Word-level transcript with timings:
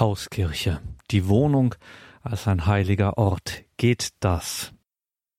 Hauskirche, 0.00 0.80
die 1.10 1.28
Wohnung 1.28 1.74
als 2.22 2.48
ein 2.48 2.64
heiliger 2.64 3.18
Ort. 3.18 3.64
Geht 3.76 4.08
das? 4.20 4.72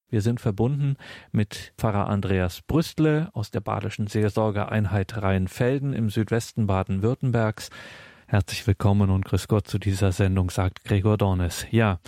Wir 0.07 0.21
sind 0.21 0.39
verbunden 0.39 0.97
mit 1.31 1.73
Pfarrer 1.79 2.07
Andreas 2.07 2.61
Brüstle 2.61 3.31
aus 3.33 3.49
der 3.49 3.61
Badischen 3.61 4.05
Seelsorgeeinheit 4.05 5.19
Rheinfelden 5.19 5.93
im 5.93 6.11
Südwesten 6.11 6.67
Baden-Württembergs. 6.67 7.71
Herzlich 8.27 8.67
willkommen 8.67 9.09
und 9.09 9.25
grüß 9.25 9.47
Gott 9.47 9.67
zu 9.67 9.79
dieser 9.79 10.11
Sendung, 10.11 10.51
sagt 10.51 10.83
Gregor 10.83 11.17
Dornes. 11.17 11.65
Ja, 11.71 11.99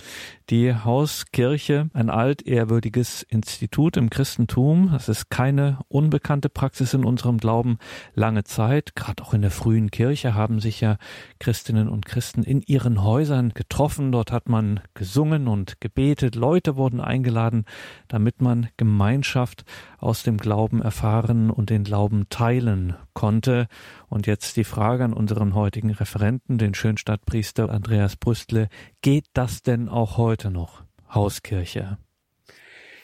die 0.50 0.74
Hauskirche, 0.74 1.88
ein 1.94 2.10
altehrwürdiges 2.10 3.22
Institut 3.22 3.96
im 3.96 4.10
Christentum. 4.10 4.90
Das 4.92 5.08
ist 5.08 5.30
keine 5.30 5.78
unbekannte 5.88 6.50
Praxis 6.50 6.92
in 6.92 7.04
unserem 7.04 7.38
Glauben. 7.38 7.78
Lange 8.14 8.44
Zeit, 8.44 8.94
gerade 8.94 9.22
auch 9.22 9.32
in 9.32 9.40
der 9.40 9.50
frühen 9.50 9.90
Kirche, 9.90 10.34
haben 10.34 10.60
sich 10.60 10.82
ja 10.82 10.98
Christinnen 11.38 11.88
und 11.88 12.04
Christen 12.04 12.42
in 12.42 12.60
ihren 12.60 13.02
Häusern 13.02 13.54
getroffen. 13.54 14.12
Dort 14.12 14.32
hat 14.32 14.48
man 14.48 14.80
gesungen 14.92 15.48
und 15.48 15.80
gebetet. 15.80 16.34
Leute 16.34 16.76
wurden 16.76 17.00
eingeladen, 17.00 17.64
damit 18.08 18.42
man 18.42 18.68
Gemeinschaft 18.76 19.64
aus 19.98 20.24
dem 20.24 20.36
Glauben 20.36 20.82
erfahren 20.82 21.50
und 21.50 21.70
den 21.70 21.84
Glauben 21.84 22.26
teilen 22.28 22.94
konnte. 23.14 23.66
Und 24.08 24.26
jetzt 24.26 24.58
die 24.58 24.64
Frage 24.64 25.04
an 25.04 25.14
unseren 25.14 25.54
heutigen 25.54 25.90
Referenten, 25.90 26.58
den 26.58 26.74
Schönstadtpriester 26.74 27.70
Andreas 27.70 28.16
Brüstle. 28.16 28.68
Geht 29.00 29.26
das 29.32 29.62
denn 29.62 29.88
auch 29.88 30.18
heute 30.18 30.33
noch? 30.42 30.82
Hauskirche. 31.12 31.98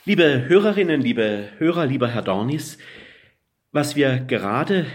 Liebe 0.04 0.48
Hörerinnen, 0.48 1.00
liebe 1.00 1.50
Hörer, 1.58 1.86
lieber 1.86 2.08
Herr 2.08 2.22
Dornis, 2.22 2.78
was 3.70 3.94
wir 3.94 4.18
gerade 4.18 4.86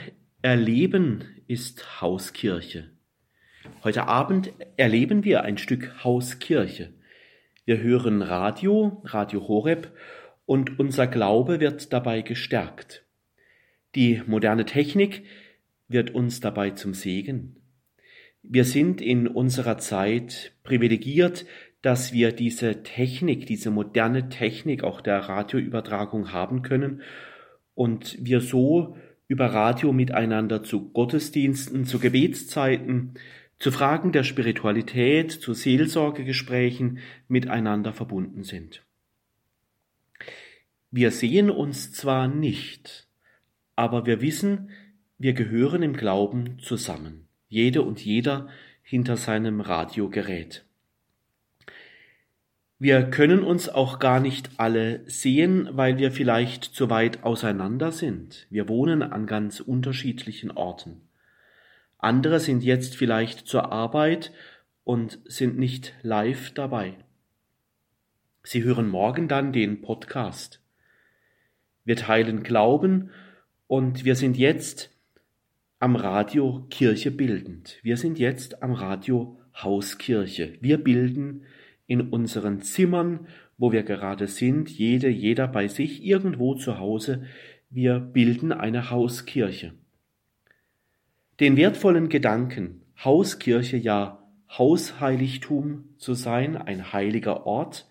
erleben, 0.41 1.23
ist 1.48 2.02
Hauskirche. 2.02 2.91
Heute 3.84 4.08
Abend 4.08 4.52
erleben 4.75 5.23
wir 5.23 5.44
ein 5.44 5.58
Stück 5.58 6.03
Hauskirche. 6.03 6.94
Wir 7.63 7.80
hören 7.80 8.22
Radio, 8.22 9.02
Radio 9.05 9.47
Horeb 9.47 9.92
und 10.45 10.77
unser 10.77 11.08
Glaube 11.08 11.59
wird 11.61 11.94
dabei 11.94 12.22
gestärkt. 12.22 13.05
Die 13.95 14.22
moderne 14.27 14.66
Technik 14.66 15.23
wird 15.88 16.11
uns 16.11 16.42
dabei 16.42 16.72
zum 16.72 16.94
Segen. 16.94 17.61
Wir 18.44 18.66
sind 18.66 19.02
in 19.02 19.27
unserer 19.27 19.80
Zeit 19.80 20.53
privilegiert, 20.64 21.45
dass 21.86 22.14
wir 22.14 22.31
diese 22.31 22.81
Technik, 22.81 23.45
diese 23.45 23.69
moderne 23.69 24.28
Technik 24.30 24.83
auch 24.83 25.02
der 25.02 25.19
Radioübertragung 25.19 26.33
haben 26.33 26.64
können 26.64 27.03
und 27.75 28.17
wir 28.19 28.42
so 28.42 28.97
über 29.27 29.53
Radio 29.53 29.94
miteinander 29.94 30.64
zu 30.64 30.89
Gottesdiensten, 30.89 31.86
zu 31.86 32.00
Gebetszeiten, 32.00 33.14
zu 33.59 33.69
Fragen 33.69 34.11
der 34.11 34.23
Spiritualität, 34.23 35.31
zu 35.31 35.53
Seelsorgegesprächen 35.53 36.97
miteinander 37.27 37.94
verbunden 37.94 38.44
sind. 38.44 38.83
Wir 40.89 41.11
sehen 41.11 41.52
uns 41.52 41.92
zwar 41.92 42.27
nicht, 42.27 43.08
aber 43.75 44.08
wir 44.08 44.22
wissen, 44.22 44.72
wir 45.20 45.33
gehören 45.33 45.83
im 45.83 45.94
Glauben 45.94 46.58
zusammen, 46.58 47.27
jede 47.47 47.83
und 47.83 48.03
jeder 48.03 48.49
hinter 48.81 49.17
seinem 49.17 49.61
Radiogerät. 49.61 50.66
Wir 52.78 53.04
können 53.04 53.42
uns 53.42 53.70
auch 53.70 54.00
gar 54.00 54.20
nicht 54.20 54.50
alle 54.58 55.09
sehen, 55.09 55.70
weil 55.72 55.98
wir 55.98 56.12
vielleicht 56.12 56.66
zu 56.66 56.90
weit 56.90 57.23
auseinander 57.23 57.94
sind. 57.94 58.48
Wir 58.50 58.67
wohnen 58.67 59.02
an 59.02 59.28
ganz 59.28 59.62
unterschiedlichen 59.62 60.52
Orten. 60.52 61.02
Andere 61.98 62.42
sind 62.42 62.64
jetzt 62.64 62.98
vielleicht 62.98 63.48
zur 63.48 63.72
Arbeit 63.72 64.34
und 64.84 65.20
sind 65.26 65.58
nicht 65.58 65.94
live 66.02 66.52
dabei. 66.52 66.95
Sie 68.44 68.64
hören 68.64 68.89
morgen 68.89 69.30
dann 69.30 69.54
den 69.54 69.82
Podcast. 69.82 70.62
Wir 71.86 71.95
teilen 71.95 72.44
Glauben 72.44 73.10
und 73.67 74.04
wir 74.04 74.16
sind 74.16 74.38
jetzt 74.38 74.92
am 75.80 75.95
Radio 75.95 76.67
Kirche 76.70 77.10
bildend. 77.10 77.80
Wir 77.83 77.95
sind 77.95 78.20
jetzt 78.20 78.61
am 78.61 78.73
Radio 78.73 79.39
Hauskirche. 79.55 80.58
Wir 80.60 80.83
bilden 80.83 81.45
in 81.88 82.02
unseren 82.02 82.62
Zimmern, 82.62 83.28
wo 83.58 83.72
wir 83.72 83.84
gerade 83.84 84.28
sind, 84.28 84.70
jede, 84.70 85.10
jeder 85.10 85.48
bei 85.48 85.68
sich, 85.68 86.04
irgendwo 86.04 86.56
zu 86.56 86.80
Hause. 86.80 87.26
Wir 87.70 88.00
bilden 88.00 88.52
eine 88.52 88.90
Hauskirche. 88.90 89.73
Den 91.40 91.58
wertvollen 91.58 92.10
Gedanken, 92.10 92.82
Hauskirche 93.04 93.78
ja 93.78 94.26
Hausheiligtum 94.50 95.96
zu 95.98 96.14
sein, 96.14 96.56
ein 96.56 96.94
heiliger 96.94 97.46
Ort 97.46 97.88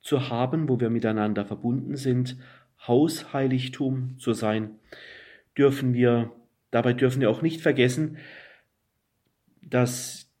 zu 0.00 0.28
haben, 0.28 0.68
wo 0.68 0.80
wir 0.80 0.90
miteinander 0.90 1.44
verbunden 1.44 1.96
sind, 1.96 2.36
Hausheiligtum 2.86 4.18
zu 4.18 4.32
sein, 4.32 4.78
dürfen 5.56 5.94
wir, 5.94 6.32
dabei 6.70 6.92
dürfen 6.92 7.20
wir 7.20 7.30
auch 7.30 7.42
nicht 7.42 7.60
vergessen, 7.60 8.18
dass 9.62 10.31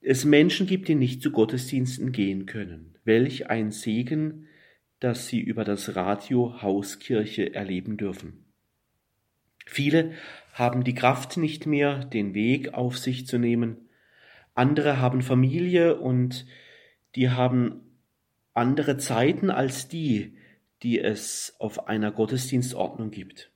es 0.00 0.24
Menschen 0.24 0.66
gibt, 0.66 0.88
die 0.88 0.94
nicht 0.94 1.22
zu 1.22 1.30
Gottesdiensten 1.30 2.12
gehen 2.12 2.46
können. 2.46 2.96
Welch 3.04 3.50
ein 3.50 3.70
Segen, 3.70 4.46
dass 5.00 5.28
sie 5.28 5.40
über 5.40 5.64
das 5.64 5.96
Radio 5.96 6.62
Hauskirche 6.62 7.54
erleben 7.54 7.96
dürfen. 7.96 8.44
Viele 9.66 10.12
haben 10.52 10.82
die 10.82 10.94
Kraft 10.94 11.36
nicht 11.36 11.66
mehr, 11.66 12.04
den 12.04 12.34
Weg 12.34 12.74
auf 12.74 12.98
sich 12.98 13.26
zu 13.26 13.38
nehmen. 13.38 13.88
Andere 14.54 14.98
haben 15.00 15.22
Familie 15.22 15.98
und 15.98 16.46
die 17.14 17.30
haben 17.30 17.80
andere 18.54 18.96
Zeiten 18.96 19.50
als 19.50 19.88
die, 19.88 20.36
die 20.82 20.98
es 20.98 21.54
auf 21.58 21.86
einer 21.86 22.10
Gottesdienstordnung 22.10 23.10
gibt. 23.10 23.50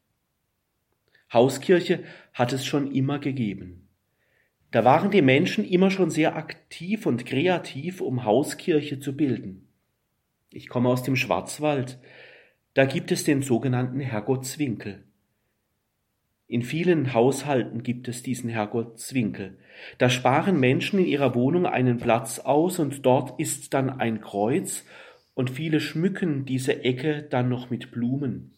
Hauskirche 1.33 2.05
hat 2.35 2.53
es 2.53 2.65
schon 2.65 2.93
immer 2.93 3.19
gegeben. 3.19 3.81
Da 4.72 4.84
waren 4.84 5.10
die 5.10 5.21
Menschen 5.21 5.66
immer 5.66 5.91
schon 5.91 6.10
sehr 6.10 6.34
aktiv 6.34 7.05
und 7.05 7.27
kreativ, 7.27 8.00
um 8.00 8.25
Hauskirche 8.25 8.99
zu 8.99 9.15
bilden. 9.15 9.69
Ich 10.50 10.69
komme 10.69 10.88
aus 10.88 11.03
dem 11.03 11.15
Schwarzwald. 11.15 11.99
Da 12.72 12.87
gibt 12.87 13.12
es 13.12 13.22
den 13.22 13.43
sogenannten 13.43 14.00
Herrgottswinkel. 14.00 15.05
In 16.47 16.62
vielen 16.62 17.12
Haushalten 17.12 17.82
gibt 17.82 18.09
es 18.09 18.22
diesen 18.22 18.49
Herrgottswinkel. 18.49 19.59
Da 19.99 20.09
sparen 20.09 20.59
Menschen 20.59 20.99
in 21.00 21.06
ihrer 21.06 21.34
Wohnung 21.34 21.66
einen 21.66 21.99
Platz 21.99 22.38
aus 22.38 22.78
und 22.78 23.05
dort 23.05 23.38
ist 23.38 23.75
dann 23.75 23.91
ein 23.91 24.22
Kreuz 24.22 24.87
und 25.34 25.50
viele 25.50 25.81
schmücken 25.81 26.47
diese 26.47 26.82
Ecke 26.82 27.22
dann 27.22 27.50
noch 27.50 27.69
mit 27.69 27.91
Blumen. 27.91 28.55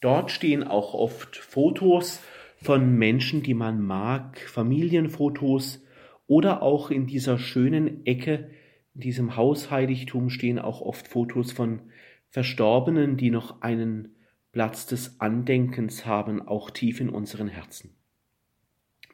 Dort 0.00 0.32
stehen 0.32 0.64
auch 0.64 0.92
oft 0.92 1.36
Fotos 1.36 2.20
von 2.64 2.96
Menschen, 2.96 3.42
die 3.42 3.54
man 3.54 3.80
mag, 3.80 4.38
Familienfotos 4.38 5.84
oder 6.26 6.62
auch 6.62 6.90
in 6.90 7.06
dieser 7.06 7.38
schönen 7.38 8.04
Ecke, 8.06 8.50
in 8.94 9.00
diesem 9.00 9.36
Hausheiligtum 9.36 10.30
stehen 10.30 10.58
auch 10.58 10.80
oft 10.80 11.08
Fotos 11.08 11.52
von 11.52 11.82
Verstorbenen, 12.30 13.16
die 13.16 13.30
noch 13.30 13.62
einen 13.62 14.16
Platz 14.52 14.86
des 14.86 15.20
Andenkens 15.20 16.06
haben, 16.06 16.46
auch 16.46 16.70
tief 16.70 17.00
in 17.00 17.08
unseren 17.08 17.48
Herzen. 17.48 17.94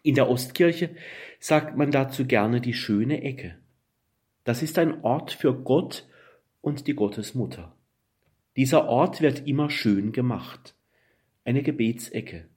In 0.02 0.14
der 0.14 0.28
Ostkirche 0.28 0.90
sagt 1.38 1.76
man 1.76 1.90
dazu 1.90 2.26
gerne 2.26 2.60
die 2.60 2.74
schöne 2.74 3.22
Ecke. 3.22 3.56
Das 4.44 4.62
ist 4.62 4.78
ein 4.78 5.02
Ort 5.02 5.32
für 5.32 5.54
Gott, 5.54 6.06
und 6.60 6.86
die 6.86 6.94
Gottesmutter. 6.94 7.74
Dieser 8.56 8.88
Ort 8.88 9.20
wird 9.20 9.46
immer 9.46 9.70
schön 9.70 10.12
gemacht, 10.12 10.74
eine 11.44 11.62
Gebetsecke. 11.62 12.49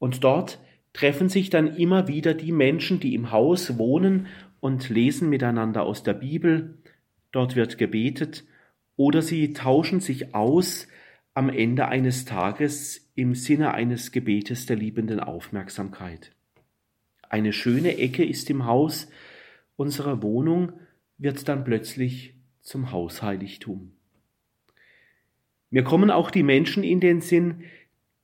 Und 0.00 0.24
dort 0.24 0.58
treffen 0.92 1.28
sich 1.28 1.50
dann 1.50 1.76
immer 1.76 2.08
wieder 2.08 2.34
die 2.34 2.50
Menschen, 2.50 2.98
die 2.98 3.14
im 3.14 3.30
Haus 3.30 3.78
wohnen 3.78 4.26
und 4.58 4.88
lesen 4.88 5.28
miteinander 5.28 5.84
aus 5.84 6.02
der 6.02 6.14
Bibel, 6.14 6.78
dort 7.30 7.54
wird 7.54 7.78
gebetet, 7.78 8.44
oder 8.96 9.22
sie 9.22 9.52
tauschen 9.52 10.00
sich 10.00 10.34
aus 10.34 10.88
am 11.34 11.48
Ende 11.48 11.86
eines 11.86 12.24
Tages 12.24 13.08
im 13.14 13.34
Sinne 13.34 13.72
eines 13.72 14.10
Gebetes 14.10 14.66
der 14.66 14.76
liebenden 14.76 15.20
Aufmerksamkeit. 15.20 16.32
Eine 17.28 17.52
schöne 17.52 17.98
Ecke 17.98 18.24
ist 18.24 18.50
im 18.50 18.64
Haus, 18.64 19.08
unsere 19.76 20.22
Wohnung 20.22 20.72
wird 21.18 21.46
dann 21.48 21.64
plötzlich 21.64 22.34
zum 22.60 22.90
Hausheiligtum. 22.90 23.92
Mir 25.70 25.84
kommen 25.84 26.10
auch 26.10 26.30
die 26.30 26.42
Menschen 26.42 26.82
in 26.82 27.00
den 27.00 27.20
Sinn, 27.20 27.64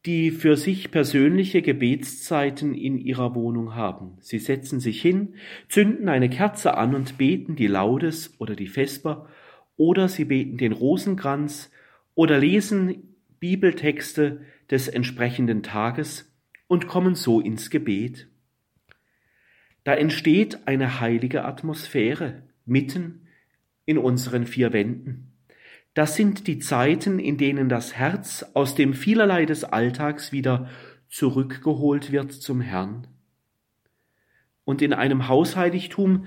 die 0.06 0.31
für 0.31 0.56
sich 0.56 0.93
persönliche 0.93 1.62
Gebetszeiten 1.62 2.75
in 2.75 2.97
ihrer 2.97 3.35
Wohnung 3.35 3.75
haben. 3.75 4.17
Sie 4.20 4.38
setzen 4.38 4.79
sich 4.79 5.03
hin, 5.03 5.35
zünden 5.69 6.08
eine 6.08 6.31
Kerze 6.31 6.76
an 6.76 6.94
und 6.94 7.19
beten 7.19 7.56
die 7.56 7.67
Laudes 7.67 8.35
oder 8.38 8.55
die 8.55 8.69
Vesper 8.69 9.29
oder 9.76 10.08
sie 10.08 10.25
beten 10.25 10.58
den 10.58 10.73
Rosenkranz 10.73 11.70
oder 12.14 12.38
lesen 12.38 13.17
Bibeltexte 13.41 14.43
des 14.70 14.88
entsprechenden 14.88 15.62
Tages 15.62 16.32
und 16.69 16.87
kommen 16.87 17.17
so 17.17 17.41
ins 17.41 17.70
Gebet. 17.70 18.29
Da 19.82 19.94
entsteht 19.94 20.67
eine 20.67 21.00
heilige 21.00 21.44
Atmosphäre 21.44 22.44
mitten 22.64 23.26
in 23.85 23.99
unseren 23.99 24.47
vier 24.47 24.73
Wänden. 24.73 25.36
Das 25.96 26.14
sind 26.14 26.46
die 26.46 26.58
Zeiten, 26.58 27.19
in 27.19 27.38
denen 27.38 27.70
das 27.70 27.94
Herz 27.94 28.44
aus 28.52 28.75
dem 28.75 28.93
vielerlei 28.93 29.46
des 29.46 29.64
Alltags 29.64 30.31
wieder 30.31 30.69
zurückgeholt 31.08 32.12
wird 32.12 32.34
zum 32.34 32.60
Herrn. 32.60 33.06
Und 34.66 34.82
in 34.82 34.93
einem 34.93 35.26
Hausheiligtum, 35.26 36.26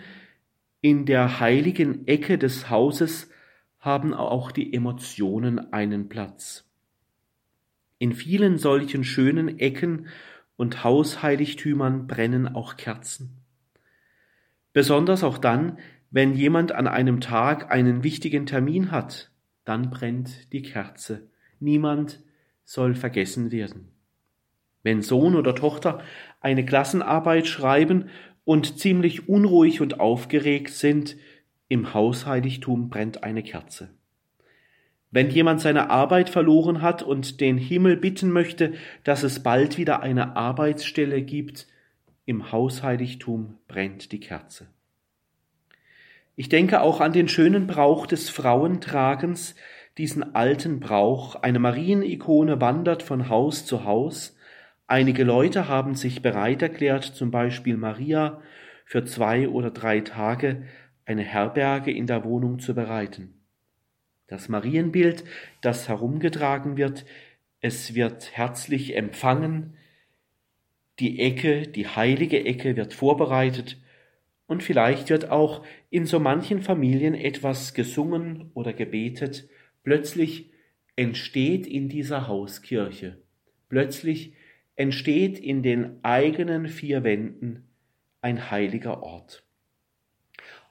in 0.81 1.05
der 1.05 1.39
heiligen 1.39 2.07
Ecke 2.07 2.39
des 2.39 2.71
Hauses, 2.71 3.29
haben 3.79 4.15
auch 4.15 4.51
die 4.51 4.73
Emotionen 4.73 5.71
einen 5.71 6.09
Platz. 6.09 6.67
In 7.99 8.13
vielen 8.13 8.57
solchen 8.57 9.03
schönen 9.03 9.59
Ecken 9.59 10.07
und 10.55 10.83
Hausheiligtümern 10.83 12.07
brennen 12.07 12.47
auch 12.47 12.75
Kerzen. 12.75 13.37
Besonders 14.73 15.23
auch 15.23 15.37
dann, 15.37 15.77
wenn 16.09 16.33
jemand 16.33 16.71
an 16.71 16.87
einem 16.87 17.21
Tag 17.21 17.71
einen 17.71 18.03
wichtigen 18.03 18.47
Termin 18.47 18.89
hat, 18.89 19.28
dann 19.69 19.91
brennt 19.91 20.51
die 20.51 20.63
Kerze. 20.63 21.29
Niemand 21.59 22.23
soll 22.63 22.95
vergessen 22.95 23.51
werden. 23.51 23.91
Wenn 24.81 25.03
Sohn 25.03 25.35
oder 25.35 25.53
Tochter 25.53 26.01
eine 26.41 26.65
Klassenarbeit 26.65 27.45
schreiben 27.45 28.09
und 28.45 28.79
ziemlich 28.79 29.29
unruhig 29.29 29.79
und 29.79 29.99
aufgeregt 29.99 30.71
sind, 30.71 31.17
im 31.67 31.93
Hausheiligtum 31.93 32.89
brennt 32.89 33.23
eine 33.23 33.43
Kerze. 33.43 33.89
Wenn 35.11 35.29
jemand 35.29 35.61
seine 35.61 35.91
Arbeit 35.91 36.31
verloren 36.31 36.81
hat 36.81 37.03
und 37.03 37.39
den 37.39 37.59
Himmel 37.59 37.95
bitten 37.95 38.31
möchte, 38.31 38.73
dass 39.03 39.21
es 39.21 39.43
bald 39.43 39.77
wieder 39.77 40.01
eine 40.01 40.35
Arbeitsstelle 40.35 41.21
gibt, 41.21 41.67
im 42.25 42.51
Hausheiligtum 42.51 43.59
brennt 43.67 44.11
die 44.11 44.19
Kerze. 44.19 44.67
Ich 46.39 46.47
denke 46.47 46.79
auch 46.79 47.01
an 47.01 47.11
den 47.11 47.27
schönen 47.27 47.67
Brauch 47.67 48.07
des 48.07 48.29
Frauentragens, 48.29 49.55
diesen 49.97 50.35
alten 50.35 50.79
Brauch. 50.79 51.35
Eine 51.35 51.59
Marienikone 51.59 52.61
wandert 52.61 53.03
von 53.03 53.27
Haus 53.27 53.65
zu 53.65 53.83
Haus. 53.83 54.37
Einige 54.87 55.25
Leute 55.25 55.67
haben 55.67 55.95
sich 55.95 56.21
bereit 56.21 56.61
erklärt, 56.61 57.03
zum 57.03 57.29
Beispiel 57.29 57.75
Maria, 57.75 58.39
für 58.85 59.03
zwei 59.03 59.49
oder 59.49 59.69
drei 59.69 59.99
Tage 59.99 60.63
eine 61.03 61.23
Herberge 61.23 61.91
in 61.91 62.07
der 62.07 62.23
Wohnung 62.23 62.59
zu 62.59 62.73
bereiten. 62.73 63.33
Das 64.27 64.47
Marienbild, 64.47 65.25
das 65.59 65.89
herumgetragen 65.89 66.77
wird, 66.77 67.03
es 67.59 67.95
wird 67.95 68.31
herzlich 68.31 68.95
empfangen, 68.95 69.75
die 70.99 71.19
Ecke, 71.19 71.63
die 71.63 71.89
heilige 71.89 72.45
Ecke 72.45 72.77
wird 72.77 72.93
vorbereitet 72.93 73.75
und 74.49 74.63
vielleicht 74.63 75.11
wird 75.11 75.29
auch 75.29 75.63
in 75.91 76.07
so 76.07 76.19
manchen 76.19 76.63
Familien 76.63 77.13
etwas 77.13 77.75
gesungen 77.75 78.49
oder 78.55 78.73
gebetet. 78.73 79.47
Plötzlich 79.83 80.51
entsteht 80.95 81.67
in 81.67 81.87
dieser 81.87 82.27
Hauskirche, 82.27 83.21
plötzlich 83.69 84.33
entsteht 84.75 85.37
in 85.37 85.61
den 85.61 86.03
eigenen 86.03 86.67
vier 86.67 87.03
Wänden 87.03 87.67
ein 88.21 88.49
heiliger 88.49 89.03
Ort. 89.03 89.43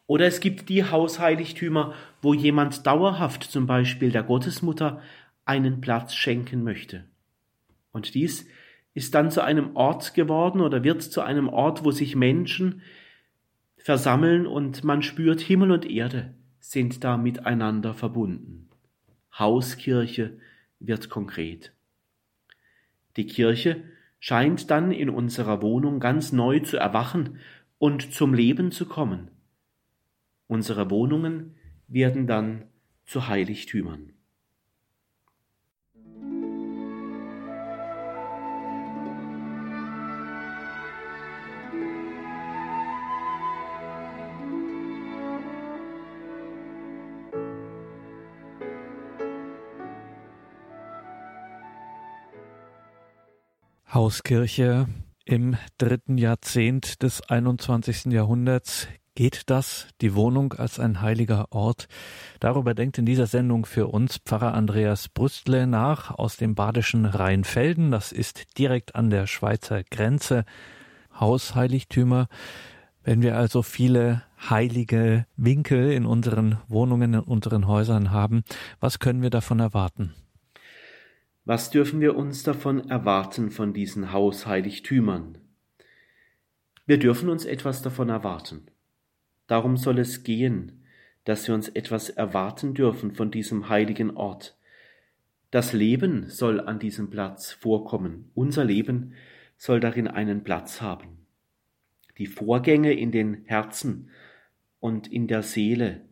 Oder 0.08 0.26
es 0.26 0.40
gibt 0.40 0.69
die 0.69 0.82
Hausheiligtümer, 0.82 1.94
wo 2.20 2.34
jemand 2.34 2.84
dauerhaft 2.84 3.44
zum 3.44 3.69
Beispiel 3.69 4.10
der 4.10 4.25
Gottesmutter 4.25 5.02
einen 5.44 5.80
Platz 5.80 6.14
schenken 6.14 6.64
möchte. 6.64 7.04
Und 7.92 8.14
dies 8.14 8.48
ist 8.92 9.14
dann 9.14 9.30
zu 9.30 9.40
einem 9.40 9.76
Ort 9.76 10.14
geworden 10.14 10.62
oder 10.62 10.82
wird 10.82 11.02
zu 11.02 11.20
einem 11.20 11.48
Ort, 11.48 11.84
wo 11.84 11.92
sich 11.92 12.16
Menschen 12.16 12.82
versammeln 13.88 14.46
und 14.46 14.85
man 14.85 15.00
spürt, 15.00 15.40
Himmel 15.40 15.70
und 15.70 15.87
Erde 15.87 16.35
sind 16.61 17.05
da 17.05 17.17
miteinander 17.17 17.94
verbunden. 17.94 18.69
Hauskirche 19.32 20.38
wird 20.79 21.08
konkret. 21.08 21.73
Die 23.17 23.25
Kirche 23.25 23.82
scheint 24.20 24.70
dann 24.70 24.93
in 24.93 25.08
unserer 25.08 25.62
Wohnung 25.62 26.00
ganz 26.00 26.32
neu 26.32 26.61
zu 26.61 26.76
erwachen 26.76 27.38
und 27.79 28.12
zum 28.12 28.35
Leben 28.35 28.73
zu 28.73 28.85
kommen. 28.85 29.31
Unsere 30.49 30.90
Wohnungen 30.90 31.55
werden 31.87 32.26
dann 32.26 32.64
zu 33.06 33.26
Heiligtümern. 33.26 34.12
Hauskirche 53.93 54.87
im 55.25 55.56
dritten 55.79 56.19
Jahrzehnt 56.19 57.02
des 57.02 57.23
21. 57.23 58.12
Jahrhunderts. 58.12 58.87
Geht 59.14 59.49
das, 59.49 59.88
die 60.02 60.14
Wohnung 60.14 60.52
als 60.52 60.79
ein 60.79 61.00
heiliger 61.00 61.52
Ort? 61.52 61.88
Darüber 62.38 62.75
denkt 62.75 62.99
in 62.99 63.06
dieser 63.06 63.26
Sendung 63.26 63.64
für 63.64 63.87
uns 63.87 64.19
Pfarrer 64.19 64.52
Andreas 64.52 65.08
Brüstle 65.08 65.67
nach 65.67 66.11
aus 66.11 66.37
dem 66.37 66.55
badischen 66.55 67.06
Rheinfelden. 67.06 67.90
Das 67.90 68.12
ist 68.12 68.58
direkt 68.58 68.94
an 68.94 69.08
der 69.08 69.26
Schweizer 69.26 69.82
Grenze. 69.85 70.44
Hausheiligtümer. 71.19 72.29
Wenn 73.02 73.23
wir 73.23 73.38
also 73.38 73.62
viele 73.62 74.23
heilige 74.50 75.25
Winkel 75.38 75.93
in 75.93 76.05
unseren 76.05 76.58
Wohnungen, 76.69 77.14
in 77.14 77.20
unseren 77.20 77.67
Häusern 77.67 78.11
haben, 78.11 78.44
was 78.81 78.99
können 78.99 79.23
wir 79.23 79.31
davon 79.31 79.61
erwarten? 79.61 80.14
Was 81.48 81.70
dürfen 81.70 82.02
wir 82.02 82.14
uns 82.14 82.42
davon 82.42 82.90
erwarten 82.90 83.50
von 83.50 83.72
diesen 83.72 84.12
Hausheiligtümern? 84.12 85.38
Wir 86.84 86.98
dürfen 86.98 87.30
uns 87.30 87.46
etwas 87.46 87.80
davon 87.80 88.10
erwarten. 88.10 88.66
Darum 89.46 89.78
soll 89.78 89.98
es 89.98 90.24
gehen, 90.24 90.84
dass 91.24 91.48
wir 91.48 91.54
uns 91.54 91.70
etwas 91.70 92.10
erwarten 92.10 92.74
dürfen 92.74 93.12
von 93.12 93.30
diesem 93.30 93.70
heiligen 93.70 94.14
Ort. 94.14 94.58
Das 95.50 95.72
Leben 95.72 96.28
soll 96.28 96.60
an 96.60 96.78
diesem 96.78 97.08
Platz 97.08 97.52
vorkommen. 97.52 98.30
Unser 98.34 98.66
Leben 98.66 99.14
soll 99.56 99.80
darin 99.80 100.06
einen 100.06 100.44
Platz 100.44 100.82
haben. 100.82 101.24
Die 102.18 102.26
Vorgänge 102.26 102.92
in 102.92 103.10
den 103.10 103.46
Herzen 103.46 104.10
und 104.80 105.10
in 105.10 105.28
der 105.28 105.42
Seele, 105.42 106.02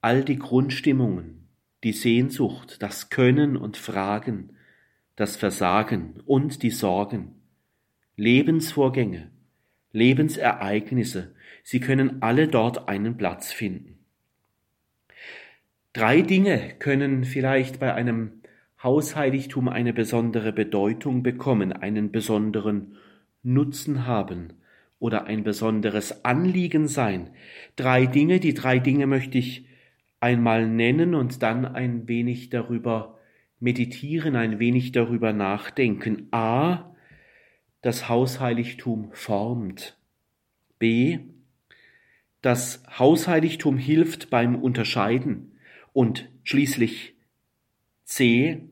all 0.00 0.22
die 0.22 0.38
Grundstimmungen, 0.38 1.48
die 1.82 1.92
Sehnsucht, 1.92 2.80
das 2.80 3.10
Können 3.10 3.56
und 3.56 3.76
Fragen, 3.76 4.56
das 5.16 5.36
Versagen 5.36 6.14
und 6.26 6.62
die 6.62 6.70
Sorgen, 6.70 7.34
Lebensvorgänge, 8.16 9.30
Lebensereignisse, 9.92 11.34
sie 11.62 11.80
können 11.80 12.22
alle 12.22 12.48
dort 12.48 12.88
einen 12.88 13.16
Platz 13.16 13.52
finden. 13.52 13.98
Drei 15.92 16.22
Dinge 16.22 16.74
können 16.78 17.24
vielleicht 17.24 17.80
bei 17.80 17.92
einem 17.94 18.42
Hausheiligtum 18.82 19.68
eine 19.68 19.92
besondere 19.92 20.52
Bedeutung 20.52 21.22
bekommen, 21.22 21.72
einen 21.72 22.12
besonderen 22.12 22.96
Nutzen 23.42 24.06
haben 24.06 24.54
oder 24.98 25.24
ein 25.24 25.42
besonderes 25.44 26.24
Anliegen 26.24 26.86
sein. 26.86 27.30
Drei 27.76 28.06
Dinge, 28.06 28.38
die 28.38 28.54
drei 28.54 28.78
Dinge 28.78 29.06
möchte 29.06 29.38
ich 29.38 29.66
einmal 30.20 30.68
nennen 30.68 31.14
und 31.14 31.42
dann 31.42 31.64
ein 31.64 32.06
wenig 32.06 32.50
darüber 32.50 33.18
meditieren, 33.60 34.34
ein 34.36 34.58
wenig 34.58 34.92
darüber 34.92 35.32
nachdenken. 35.32 36.28
A. 36.32 36.94
Das 37.82 38.08
Hausheiligtum 38.08 39.10
formt. 39.12 39.98
B. 40.78 41.20
Das 42.42 42.82
Hausheiligtum 42.98 43.78
hilft 43.78 44.30
beim 44.30 44.56
Unterscheiden. 44.56 45.58
Und 45.92 46.28
schließlich 46.42 47.14
C. 48.04 48.62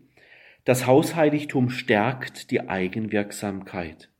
Das 0.65 0.87
Hausheiligtum 0.87 1.71
stärkt 1.71 2.51
die 2.51 2.69
Eigenwirksamkeit. 2.69 4.11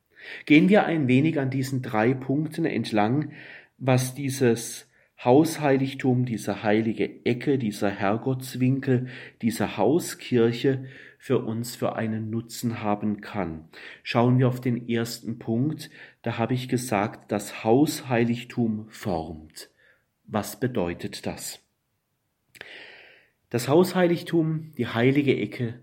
Gehen 0.45 0.69
wir 0.69 0.85
ein 0.85 1.07
wenig 1.07 1.39
an 1.39 1.49
diesen 1.49 1.81
drei 1.81 2.13
Punkten 2.13 2.65
entlang, 2.65 3.31
was 3.77 4.13
dieses 4.13 4.88
Hausheiligtum, 5.23 6.25
diese 6.25 6.63
heilige 6.63 7.25
Ecke, 7.25 7.57
dieser 7.57 7.89
Herrgottswinkel, 7.89 9.07
diese 9.41 9.75
Hauskirche 9.75 10.85
für 11.17 11.39
uns 11.39 11.75
für 11.75 11.97
einen 11.97 12.29
Nutzen 12.29 12.81
haben 12.81 13.19
kann. 13.19 13.67
Schauen 14.01 14.39
wir 14.39 14.47
auf 14.47 14.61
den 14.61 14.87
ersten 14.87 15.37
Punkt, 15.37 15.89
da 16.21 16.37
habe 16.37 16.53
ich 16.53 16.69
gesagt, 16.69 17.33
das 17.33 17.65
Hausheiligtum 17.65 18.87
formt. 18.89 19.69
Was 20.23 20.57
bedeutet 20.57 21.25
das? 21.25 21.61
Das 23.49 23.67
Hausheiligtum, 23.67 24.71
die 24.77 24.87
heilige 24.87 25.35
Ecke, 25.35 25.81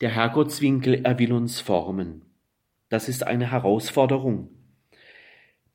der 0.00 0.10
Herrgottswinkel, 0.10 1.04
er 1.04 1.18
will 1.18 1.34
uns 1.34 1.60
formen. 1.60 2.22
Das 2.88 3.10
ist 3.10 3.26
eine 3.26 3.50
Herausforderung. 3.50 4.48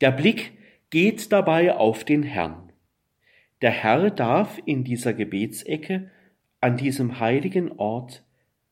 Der 0.00 0.10
Blick 0.10 0.52
geht 0.90 1.30
dabei 1.30 1.76
auf 1.76 2.02
den 2.02 2.24
Herrn. 2.24 2.63
Der 3.64 3.70
Herr 3.70 4.10
darf 4.10 4.60
in 4.66 4.84
dieser 4.84 5.14
Gebetsecke 5.14 6.10
an 6.60 6.76
diesem 6.76 7.18
heiligen 7.18 7.72
Ort 7.78 8.22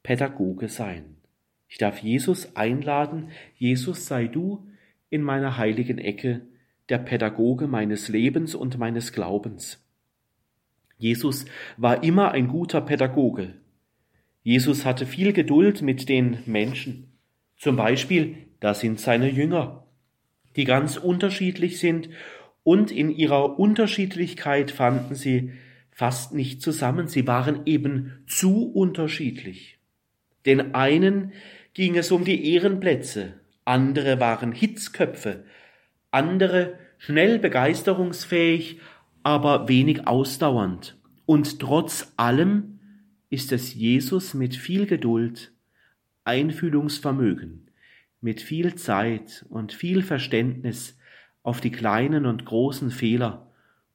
Pädagoge 0.03 0.69
sein. 0.69 1.17
Ich 1.67 1.79
darf 1.79 2.01
Jesus 2.01 2.57
einladen, 2.57 3.31
Jesus 3.55 4.05
sei 4.05 4.27
du 4.27 4.69
in 5.09 5.23
meiner 5.23 5.57
heiligen 5.57 5.97
Ecke 5.97 6.43
der 6.91 6.99
Pädagoge 6.99 7.69
meines 7.69 8.11
Lebens 8.11 8.55
und 8.55 8.77
meines 8.77 9.15
Glaubens. 9.15 9.83
Jesus 10.99 11.47
war 11.79 12.05
immer 12.05 12.33
ein 12.33 12.49
guter 12.49 12.83
Pädagoge. 12.83 13.55
Jesus 14.43 14.85
hatte 14.85 15.07
viel 15.07 15.33
Geduld 15.33 15.81
mit 15.81 16.11
den 16.11 16.41
Menschen. 16.45 17.17
Zum 17.57 17.77
Beispiel, 17.77 18.37
da 18.61 18.75
sind 18.75 19.01
seine 19.01 19.31
Jünger, 19.31 19.87
die 20.55 20.65
ganz 20.65 20.99
unterschiedlich 20.99 21.79
sind 21.79 22.11
und 22.65 22.91
in 22.91 23.11
ihrer 23.11 23.59
Unterschiedlichkeit 23.59 24.71
fanden 24.71 25.15
sie 25.15 25.53
fast 25.91 26.33
nicht 26.35 26.63
zusammen. 26.63 27.09
Sie 27.09 27.27
waren 27.27 27.63
eben 27.67 28.25
zu 28.27 28.71
unterschiedlich. 28.73 29.79
Den 30.47 30.75
einen 30.75 31.33
ging 31.75 31.97
es 31.97 32.11
um 32.11 32.25
die 32.25 32.53
Ehrenplätze, 32.53 33.35
andere 33.65 34.21
waren 34.21 34.53
Hitzköpfe, 34.53 35.45
andere 36.11 36.79
schnell 36.99 37.39
begeisterungsfähig, 37.39 38.81
aber 39.23 39.69
wenig 39.69 40.07
ausdauernd. 40.07 40.97
Und 41.27 41.61
trotz 41.61 42.13
allem 42.17 42.81
ist 43.31 43.53
es 43.53 43.75
Jesus 43.75 44.35
mit 44.35 44.57
viel 44.57 44.87
Geduld, 44.87 45.53
Einfühlungsvermögen, 46.25 47.71
mit 48.21 48.41
viel 48.41 48.75
Zeit 48.75 49.47
und 49.49 49.73
viel 49.73 50.03
Verständnis 50.03 50.99
auf 51.43 51.61
die 51.61 51.71
kleinen 51.71 52.27
und 52.27 52.45
großen 52.45 52.91
Fehler 52.91 53.51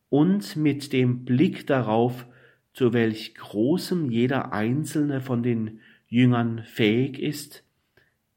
und 0.10 0.56
mit 0.56 0.94
dem 0.94 1.26
Blick 1.26 1.68
darauf, 1.68 2.26
zu 2.74 2.94
welch 2.94 3.36
großem 3.36 4.12
jeder 4.12 4.54
einzelne 4.54 5.22
von 5.22 5.44
den 5.44 5.80
Jüngern 6.08 6.64
fähig 6.64 7.20
ist, 7.20 7.64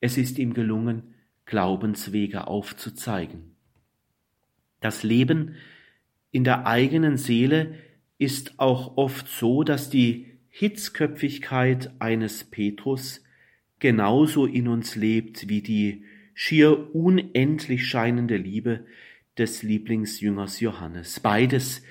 es 0.01 0.17
ist 0.17 0.39
ihm 0.39 0.55
gelungen, 0.55 1.15
Glaubenswege 1.45 2.47
aufzuzeigen. 2.47 3.55
Das 4.81 5.03
Leben 5.03 5.57
in 6.31 6.45
der 6.45 6.67
eigenen 6.67 7.17
Seele 7.17 7.75
ist 8.19 8.59
auch 8.59 8.97
oft 8.97 9.29
so, 9.29 9.63
dass 9.63 9.91
die 9.91 10.27
Hitzköpfigkeit 10.49 11.91
eines 11.99 12.45
Petrus 12.45 13.23
genauso 13.79 14.47
in 14.47 14.69
uns 14.69 14.97
lebt 14.97 15.49
wie 15.49 15.63
die 15.63 16.05
schier 16.35 16.95
unendlich 16.95 17.87
scheinende 17.87 18.37
Liebe 18.37 18.87
des 19.39 19.63
Lieblingsjüngers 19.63 20.61
Johannes. 20.61 21.21
Beides 21.21 21.83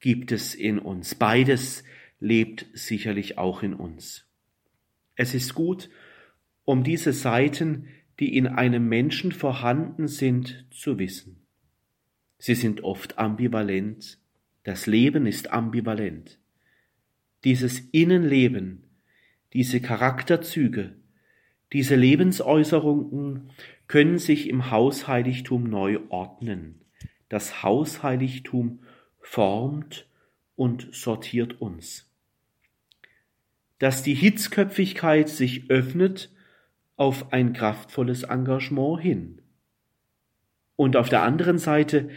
gibt 0.00 0.32
es 0.32 0.54
in 0.54 0.78
uns, 0.78 1.14
beides 1.14 1.84
lebt 2.20 2.66
sicherlich 2.74 3.38
auch 3.38 3.62
in 3.62 3.74
uns. 3.74 4.26
Es 5.14 5.34
ist 5.34 5.54
gut, 5.54 5.90
um 6.64 6.84
diese 6.84 7.12
Seiten, 7.12 7.88
die 8.20 8.36
in 8.36 8.46
einem 8.46 8.88
Menschen 8.88 9.32
vorhanden 9.32 10.08
sind, 10.08 10.66
zu 10.70 10.98
wissen. 10.98 11.46
Sie 12.38 12.54
sind 12.54 12.82
oft 12.82 13.18
ambivalent, 13.18 14.18
das 14.64 14.86
Leben 14.86 15.26
ist 15.26 15.50
ambivalent. 15.50 16.38
Dieses 17.44 17.80
Innenleben, 17.92 18.82
diese 19.52 19.80
Charakterzüge, 19.80 20.96
diese 21.72 21.96
Lebensäußerungen 21.96 23.50
können 23.88 24.18
sich 24.18 24.48
im 24.48 24.70
Hausheiligtum 24.70 25.64
neu 25.64 25.98
ordnen. 26.10 26.84
Das 27.28 27.62
Hausheiligtum 27.62 28.80
formt 29.20 30.06
und 30.56 30.88
sortiert 30.92 31.60
uns. 31.60 32.06
Dass 33.78 34.02
die 34.02 34.14
Hitzköpfigkeit 34.14 35.28
sich 35.28 35.70
öffnet 35.70 36.30
auf 36.96 37.32
ein 37.32 37.52
kraftvolles 37.52 38.24
Engagement 38.24 39.00
hin. 39.00 39.42
Und 40.76 40.96
auf 40.96 41.08
der 41.08 41.22
anderen 41.22 41.58
Seite, 41.58 42.10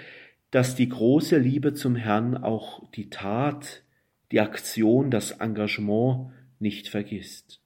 dass 0.49 0.75
die 0.75 0.89
große 0.89 1.37
Liebe 1.37 1.73
zum 1.73 1.95
Herrn 1.95 2.35
auch 2.35 2.89
die 2.91 3.09
Tat, 3.09 3.83
die 4.31 4.41
Aktion, 4.41 5.11
das 5.11 5.31
Engagement 5.31 6.31
nicht 6.59 6.89
vergisst. 6.89 7.61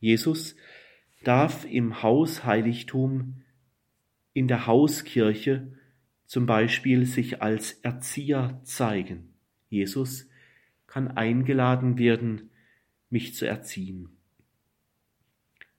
Jesus 0.00 0.56
darf 1.24 1.64
im 1.64 2.02
Hausheiligtum, 2.02 3.42
in 4.32 4.48
der 4.48 4.66
Hauskirche 4.66 5.72
zum 6.26 6.46
Beispiel 6.46 7.06
sich 7.06 7.42
als 7.42 7.72
Erzieher 7.72 8.60
zeigen. 8.64 9.34
Jesus 9.68 10.28
kann 10.86 11.08
eingeladen 11.08 11.98
werden, 11.98 12.50
mich 13.10 13.34
zu 13.34 13.46
erziehen. 13.46 14.08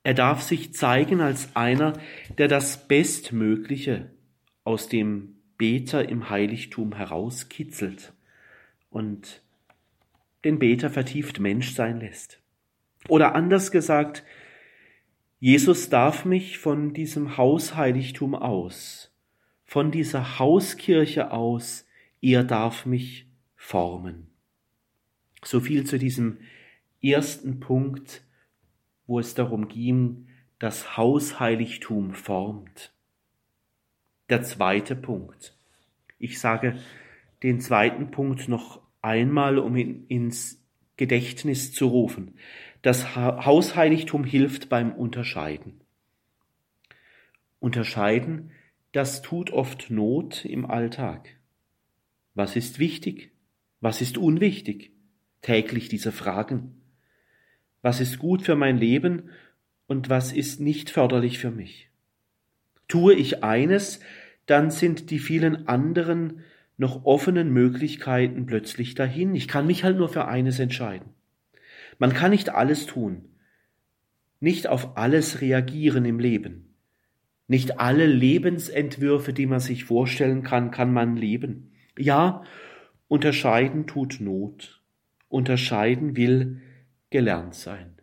Er 0.04 0.14
darf 0.14 0.42
sich 0.42 0.74
zeigen 0.74 1.20
als 1.20 1.56
einer, 1.56 1.94
der 2.38 2.48
das 2.48 2.88
Bestmögliche 2.88 4.12
aus 4.64 4.88
dem 4.88 5.36
Beter 5.58 6.08
im 6.08 6.30
Heiligtum 6.30 6.94
herauskitzelt 6.96 8.14
und 8.90 9.42
den 10.44 10.60
Beter 10.60 10.90
vertieft 10.90 11.40
Mensch 11.40 11.74
sein 11.74 12.00
lässt. 12.00 12.40
Oder 13.08 13.36
anders 13.36 13.72
gesagt, 13.72 14.24
Jesus 15.46 15.90
darf 15.90 16.26
mich 16.26 16.58
von 16.58 16.96
diesem 16.96 17.38
Hausheiligtum 17.38 18.34
aus, 18.34 19.16
von 19.64 19.92
dieser 19.92 20.40
Hauskirche 20.40 21.30
aus, 21.30 21.86
er 22.20 22.44
darf 22.44 22.88
mich 22.88 23.28
formen. 23.56 24.32
So 25.44 25.60
viel 25.60 25.84
zu 25.84 26.00
diesem 26.00 26.40
ersten 27.00 27.60
Punkt, 27.60 28.24
wo 29.06 29.20
es 29.20 29.36
darum 29.36 29.68
ging, 29.68 30.30
das 30.58 30.98
Hausheiligtum 30.98 32.16
formt. 32.16 32.92
Der 34.30 34.42
zweite 34.42 34.96
Punkt. 34.96 35.56
Ich 36.18 36.40
sage 36.40 36.80
den 37.44 37.60
zweiten 37.60 38.10
Punkt 38.10 38.48
noch 38.48 38.82
einmal, 39.04 39.60
um 39.60 39.76
ihn 39.76 40.08
ins 40.08 40.60
Gedächtnis 40.98 41.72
zu 41.72 41.86
rufen. 41.86 42.34
Das 42.86 43.16
Hausheiligtum 43.16 44.24
hilft 44.24 44.70
beim 44.70 44.92
Unterscheiden. 44.92 45.82
Unterscheiden, 47.60 48.52
das 48.92 49.24
tut 49.24 49.50
oft 49.50 49.90
Not 49.90 50.46
im 50.46 50.70
Alltag. 50.70 51.36
Was 52.36 52.56
ist 52.56 52.78
wichtig? 52.78 53.32
Was 53.82 54.02
ist 54.02 54.20
unwichtig? 54.20 54.92
Täglich 55.42 55.90
diese 55.90 56.12
Fragen. 56.12 56.80
Was 57.82 58.02
ist 58.02 58.20
gut 58.20 58.44
für 58.44 58.56
mein 58.56 58.78
Leben 58.78 59.32
und 59.88 60.10
was 60.10 60.32
ist 60.32 60.60
nicht 60.60 60.92
förderlich 60.92 61.40
für 61.40 61.50
mich? 61.50 61.90
Tue 62.88 63.16
ich 63.16 63.44
eines, 63.44 64.00
dann 64.46 64.70
sind 64.70 65.10
die 65.10 65.18
vielen 65.18 65.68
anderen 65.68 66.44
noch 66.78 67.04
offenen 67.04 67.52
Möglichkeiten 67.52 68.46
plötzlich 68.46 68.94
dahin. 68.94 69.34
Ich 69.34 69.48
kann 69.48 69.66
mich 69.66 69.84
halt 69.84 69.98
nur 69.98 70.10
für 70.10 70.28
eines 70.28 70.60
entscheiden. 70.60 71.15
Man 71.98 72.14
kann 72.14 72.32
nicht 72.32 72.50
alles 72.50 72.86
tun, 72.86 73.30
nicht 74.40 74.68
auf 74.68 74.98
alles 74.98 75.42
reagieren 75.42 76.06
im 76.06 76.20
Leben. 76.20 76.76
Nicht 77.48 77.80
alle 77.80 78.08
Lebensentwürfe, 78.08 79.32
die 79.32 79.46
man 79.46 79.60
sich 79.60 79.86
vorstellen 79.86 80.44
kann, 80.44 80.72
kann 80.72 80.92
man 80.92 81.16
leben. 81.16 81.72
Ja, 81.98 82.44
unterscheiden 83.08 83.86
tut 83.86 84.20
Not. 84.20 84.82
Unterscheiden 85.30 86.18
will 86.18 86.62
gelernt 87.12 87.54
sein. 87.54 87.96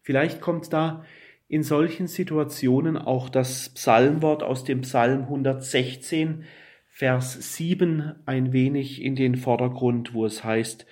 Vielleicht 0.00 0.40
kommt 0.40 0.72
da 0.72 1.04
in 1.48 1.62
solchen 1.62 2.08
Situationen 2.08 2.96
auch 2.96 3.28
das 3.28 3.68
Psalmwort 3.70 4.42
aus 4.42 4.64
dem 4.64 4.80
Psalm 4.80 5.22
116, 5.22 6.44
Vers 6.86 7.56
7 7.56 8.14
ein 8.26 8.52
wenig 8.52 9.00
in 9.00 9.16
den 9.16 9.36
Vordergrund, 9.36 10.12
wo 10.12 10.26
es 10.26 10.44
heißt, 10.44 10.86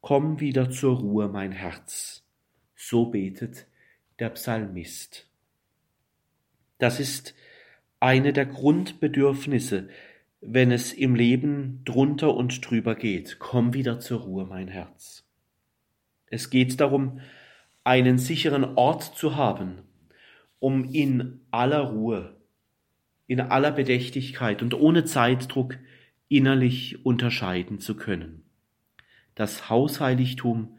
Komm 0.00 0.40
wieder 0.40 0.70
zur 0.70 0.98
Ruhe, 0.98 1.28
mein 1.28 1.52
Herz. 1.52 2.24
So 2.74 3.06
betet 3.06 3.66
der 4.18 4.30
Psalmist. 4.30 5.28
Das 6.78 7.00
ist 7.00 7.34
eine 8.00 8.32
der 8.32 8.46
Grundbedürfnisse, 8.46 9.90
wenn 10.40 10.72
es 10.72 10.94
im 10.94 11.14
Leben 11.14 11.82
drunter 11.84 12.34
und 12.34 12.68
drüber 12.68 12.94
geht. 12.94 13.38
Komm 13.38 13.74
wieder 13.74 14.00
zur 14.00 14.20
Ruhe, 14.20 14.46
mein 14.46 14.68
Herz. 14.68 15.26
Es 16.26 16.48
geht 16.48 16.80
darum, 16.80 17.20
einen 17.84 18.16
sicheren 18.16 18.64
Ort 18.76 19.02
zu 19.02 19.36
haben, 19.36 19.82
um 20.60 20.84
in 20.84 21.40
aller 21.50 21.80
Ruhe, 21.80 22.36
in 23.26 23.40
aller 23.40 23.72
Bedächtigkeit 23.72 24.62
und 24.62 24.72
ohne 24.72 25.04
Zeitdruck 25.04 25.76
innerlich 26.28 27.04
unterscheiden 27.04 27.80
zu 27.80 27.96
können. 27.96 28.44
Das 29.34 29.68
Hausheiligtum, 29.68 30.78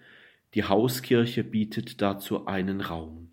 die 0.54 0.64
Hauskirche 0.64 1.44
bietet 1.44 2.02
dazu 2.02 2.46
einen 2.46 2.82
Raum. 2.82 3.32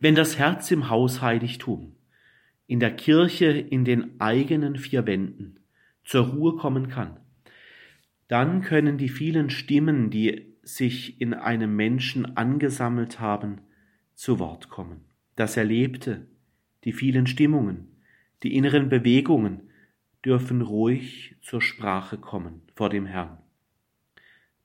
Wenn 0.00 0.14
das 0.14 0.38
Herz 0.38 0.70
im 0.70 0.90
Hausheiligtum, 0.90 1.96
in 2.66 2.80
der 2.80 2.94
Kirche 2.94 3.46
in 3.46 3.84
den 3.84 4.20
eigenen 4.20 4.76
vier 4.76 5.06
Wänden 5.06 5.60
zur 6.02 6.26
Ruhe 6.28 6.56
kommen 6.56 6.88
kann, 6.88 7.20
dann 8.28 8.62
können 8.62 8.98
die 8.98 9.08
vielen 9.08 9.50
Stimmen, 9.50 10.10
die 10.10 10.54
sich 10.62 11.20
in 11.20 11.34
einem 11.34 11.76
Menschen 11.76 12.36
angesammelt 12.36 13.20
haben, 13.20 13.60
zu 14.14 14.38
Wort 14.38 14.68
kommen. 14.68 15.04
Das 15.36 15.56
Erlebte, 15.56 16.26
die 16.84 16.92
vielen 16.92 17.26
Stimmungen, 17.26 18.00
die 18.42 18.54
inneren 18.54 18.88
Bewegungen 18.88 19.70
dürfen 20.24 20.62
ruhig 20.62 21.36
zur 21.42 21.60
Sprache 21.60 22.16
kommen 22.18 22.62
vor 22.74 22.88
dem 22.88 23.06
Herrn. 23.06 23.38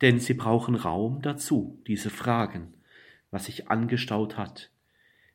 Denn 0.02 0.20
sie 0.20 0.34
brauchen 0.34 0.76
Raum 0.76 1.22
dazu, 1.22 1.82
diese 1.88 2.10
Fragen, 2.10 2.74
was 3.32 3.46
sich 3.46 3.70
angestaut 3.70 4.38
hat. 4.38 4.72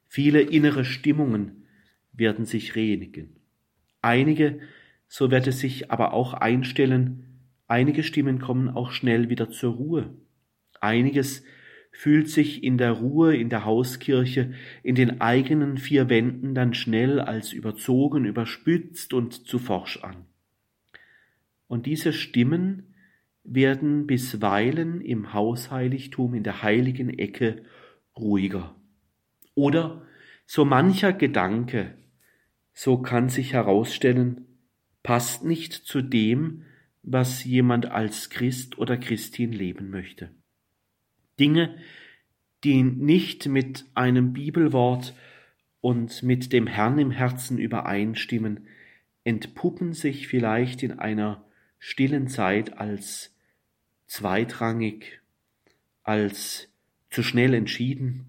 Viele 0.06 0.40
innere 0.40 0.84
Stimmungen 0.84 1.66
werden 2.12 2.46
sich 2.46 2.74
renigen. 2.76 3.36
Einige, 4.00 4.60
so 5.08 5.30
wird 5.30 5.46
es 5.46 5.60
sich 5.60 5.90
aber 5.90 6.12
auch 6.12 6.34
einstellen, 6.34 7.40
einige 7.66 8.02
Stimmen 8.02 8.38
kommen 8.38 8.68
auch 8.68 8.92
schnell 8.92 9.28
wieder 9.28 9.50
zur 9.50 9.74
Ruhe. 9.74 10.14
Einiges 10.80 11.42
fühlt 11.90 12.28
sich 12.28 12.64
in 12.64 12.76
der 12.76 12.92
Ruhe 12.92 13.36
in 13.36 13.48
der 13.48 13.64
Hauskirche 13.64 14.52
in 14.82 14.94
den 14.94 15.20
eigenen 15.20 15.78
vier 15.78 16.08
Wänden 16.08 16.54
dann 16.54 16.74
schnell 16.74 17.20
als 17.20 17.52
überzogen, 17.52 18.24
überspitzt 18.24 19.14
und 19.14 19.46
zu 19.46 19.58
forsch 19.58 19.98
an. 20.02 20.26
Und 21.68 21.86
diese 21.86 22.12
Stimmen 22.12 22.93
werden 23.44 24.06
bisweilen 24.06 25.00
im 25.00 25.32
Hausheiligtum 25.32 26.34
in 26.34 26.42
der 26.42 26.62
heiligen 26.62 27.10
Ecke 27.10 27.62
ruhiger. 28.18 28.74
Oder 29.54 30.02
so 30.46 30.64
mancher 30.64 31.12
Gedanke, 31.12 31.94
so 32.72 32.98
kann 32.98 33.28
sich 33.28 33.52
herausstellen, 33.52 34.46
passt 35.02 35.44
nicht 35.44 35.72
zu 35.72 36.02
dem, 36.02 36.64
was 37.02 37.44
jemand 37.44 37.86
als 37.86 38.30
Christ 38.30 38.78
oder 38.78 38.96
Christin 38.96 39.52
leben 39.52 39.90
möchte. 39.90 40.30
Dinge, 41.38 41.76
die 42.64 42.82
nicht 42.82 43.46
mit 43.46 43.84
einem 43.94 44.32
Bibelwort 44.32 45.14
und 45.82 46.22
mit 46.22 46.52
dem 46.54 46.66
Herrn 46.66 46.98
im 46.98 47.10
Herzen 47.10 47.58
übereinstimmen, 47.58 48.66
entpuppen 49.22 49.92
sich 49.92 50.28
vielleicht 50.28 50.82
in 50.82 50.98
einer 50.98 51.44
stillen 51.78 52.28
Zeit 52.28 52.78
als 52.78 53.33
zweitrangig, 54.14 55.20
als 56.04 56.68
zu 57.10 57.24
schnell 57.24 57.52
entschieden, 57.52 58.26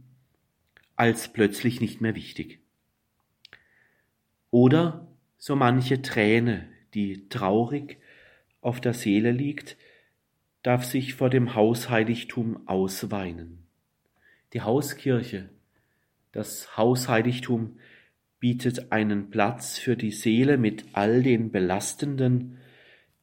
als 0.95 1.31
plötzlich 1.31 1.79
nicht 1.79 2.01
mehr 2.01 2.15
wichtig. 2.15 2.59
Oder 4.49 5.07
so 5.37 5.55
manche 5.55 6.01
Träne, 6.01 6.67
die 6.95 7.29
traurig 7.29 7.99
auf 8.61 8.81
der 8.81 8.95
Seele 8.95 9.31
liegt, 9.31 9.77
darf 10.63 10.85
sich 10.85 11.13
vor 11.13 11.29
dem 11.29 11.53
Hausheiligtum 11.53 12.67
ausweinen. 12.67 13.67
Die 14.53 14.61
Hauskirche, 14.61 15.49
das 16.31 16.77
Hausheiligtum 16.77 17.77
bietet 18.39 18.91
einen 18.91 19.29
Platz 19.29 19.77
für 19.77 19.95
die 19.95 20.11
Seele 20.11 20.57
mit 20.57 20.85
all 20.93 21.21
den 21.21 21.51
belastenden 21.51 22.57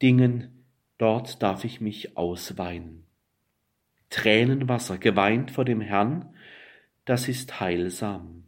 Dingen, 0.00 0.62
dort 1.02 1.42
darf 1.42 1.64
ich 1.64 1.80
mich 1.80 2.16
ausweinen. 2.16 3.02
Tränenwasser, 4.09 4.99
geweint 4.99 5.50
vor 5.50 5.64
dem 5.64 5.80
Herrn, 5.80 6.32
das 7.04 7.26
ist 7.26 7.59
heilsam. 7.59 8.44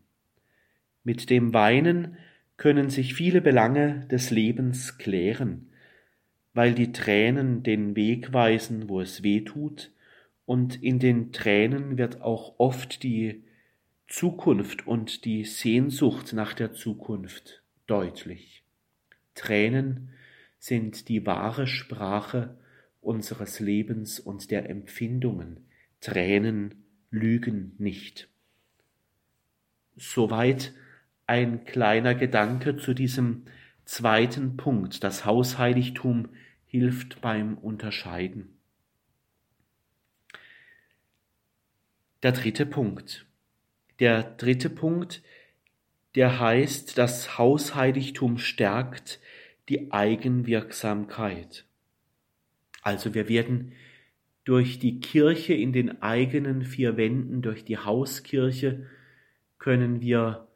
Mit 1.02 1.30
dem 1.30 1.52
Weinen 1.52 2.16
können 2.56 2.90
sich 2.90 3.14
viele 3.14 3.40
Belange 3.40 4.06
des 4.06 4.30
Lebens 4.30 4.98
klären, 4.98 5.72
weil 6.52 6.74
die 6.74 6.92
Tränen 6.92 7.64
den 7.64 7.96
Weg 7.96 8.32
weisen, 8.32 8.88
wo 8.88 9.00
es 9.00 9.24
weh 9.24 9.40
tut, 9.40 9.90
und 10.46 10.80
in 10.80 11.00
den 11.00 11.32
Tränen 11.32 11.98
wird 11.98 12.20
auch 12.20 12.54
oft 12.58 13.02
die 13.02 13.42
Zukunft 14.06 14.86
und 14.86 15.24
die 15.24 15.44
Sehnsucht 15.44 16.32
nach 16.34 16.52
der 16.52 16.72
Zukunft 16.72 17.64
deutlich. 17.88 18.62
Tränen 19.34 20.10
sind 20.64 21.10
die 21.10 21.26
wahre 21.26 21.66
Sprache 21.66 22.56
unseres 23.02 23.60
Lebens 23.60 24.18
und 24.18 24.50
der 24.50 24.70
Empfindungen. 24.70 25.68
Tränen 26.00 26.86
lügen 27.10 27.74
nicht. 27.76 28.30
Soweit 29.94 30.72
ein 31.26 31.66
kleiner 31.66 32.14
Gedanke 32.14 32.78
zu 32.78 32.94
diesem 32.94 33.44
zweiten 33.84 34.56
Punkt, 34.56 35.04
das 35.04 35.26
Hausheiligtum 35.26 36.30
hilft 36.64 37.20
beim 37.20 37.58
Unterscheiden. 37.58 38.56
Der 42.22 42.32
dritte 42.32 42.64
Punkt. 42.64 43.26
Der 43.98 44.22
dritte 44.22 44.70
Punkt, 44.70 45.22
der 46.14 46.40
heißt, 46.40 46.96
das 46.96 47.36
Hausheiligtum 47.36 48.38
stärkt 48.38 49.20
die 49.68 49.92
Eigenwirksamkeit. 49.92 51.64
Also 52.82 53.14
wir 53.14 53.28
werden 53.28 53.72
durch 54.44 54.78
die 54.78 55.00
Kirche 55.00 55.54
in 55.54 55.72
den 55.72 56.02
eigenen 56.02 56.62
vier 56.62 56.96
Wänden, 56.96 57.40
durch 57.40 57.64
die 57.64 57.78
Hauskirche, 57.78 58.86
können 59.58 60.02
wir 60.02 60.48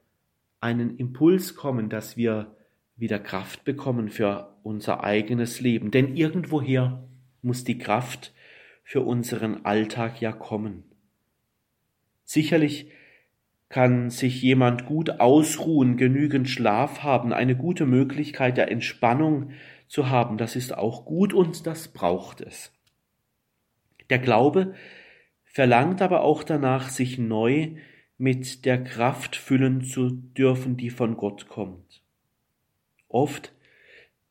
einen 0.61 0.97
Impuls 0.99 1.55
kommen, 1.55 1.88
dass 1.88 2.16
wir 2.16 2.55
wieder 2.97 3.18
Kraft 3.18 3.64
bekommen 3.64 4.11
für 4.11 4.57
unser 4.62 5.05
eigenes 5.05 5.61
Leben. 5.61 5.90
Denn 5.90 6.14
irgendwoher 6.16 7.09
muss 7.40 7.64
die 7.64 7.79
Kraft 7.79 8.35
für 8.83 9.01
unseren 9.01 9.64
Alltag 9.64 10.21
ja 10.21 10.33
kommen. 10.33 10.85
Sicherlich 12.25 12.90
kann 13.68 14.11
sich 14.11 14.40
jemand 14.42 14.87
gut 14.87 15.20
ausruhen, 15.20 15.96
genügend 15.96 16.48
Schlaf 16.48 17.02
haben, 17.02 17.33
eine 17.33 17.54
gute 17.54 17.85
Möglichkeit 17.85 18.57
der 18.57 18.70
Entspannung 18.70 19.50
zu 19.88 20.09
haben, 20.09 20.38
das 20.38 20.57
ist 20.57 20.76
auch 20.76 21.04
gut 21.04 21.33
und 21.35 21.66
das 21.66 21.88
braucht 21.88 22.40
es. 22.40 22.72
Der 24.11 24.18
Glaube 24.18 24.74
verlangt 25.44 26.00
aber 26.02 26.22
auch 26.22 26.42
danach, 26.44 26.88
sich 26.88 27.18
neu 27.18 27.72
mit 28.16 28.64
der 28.64 28.83
Kraft 28.83 29.37
füllen 29.37 29.83
zu 29.83 30.11
dürfen, 30.11 30.76
die 30.76 30.90
von 30.90 31.16
Gott 31.16 31.48
kommt. 31.48 32.02
Oft, 33.09 33.52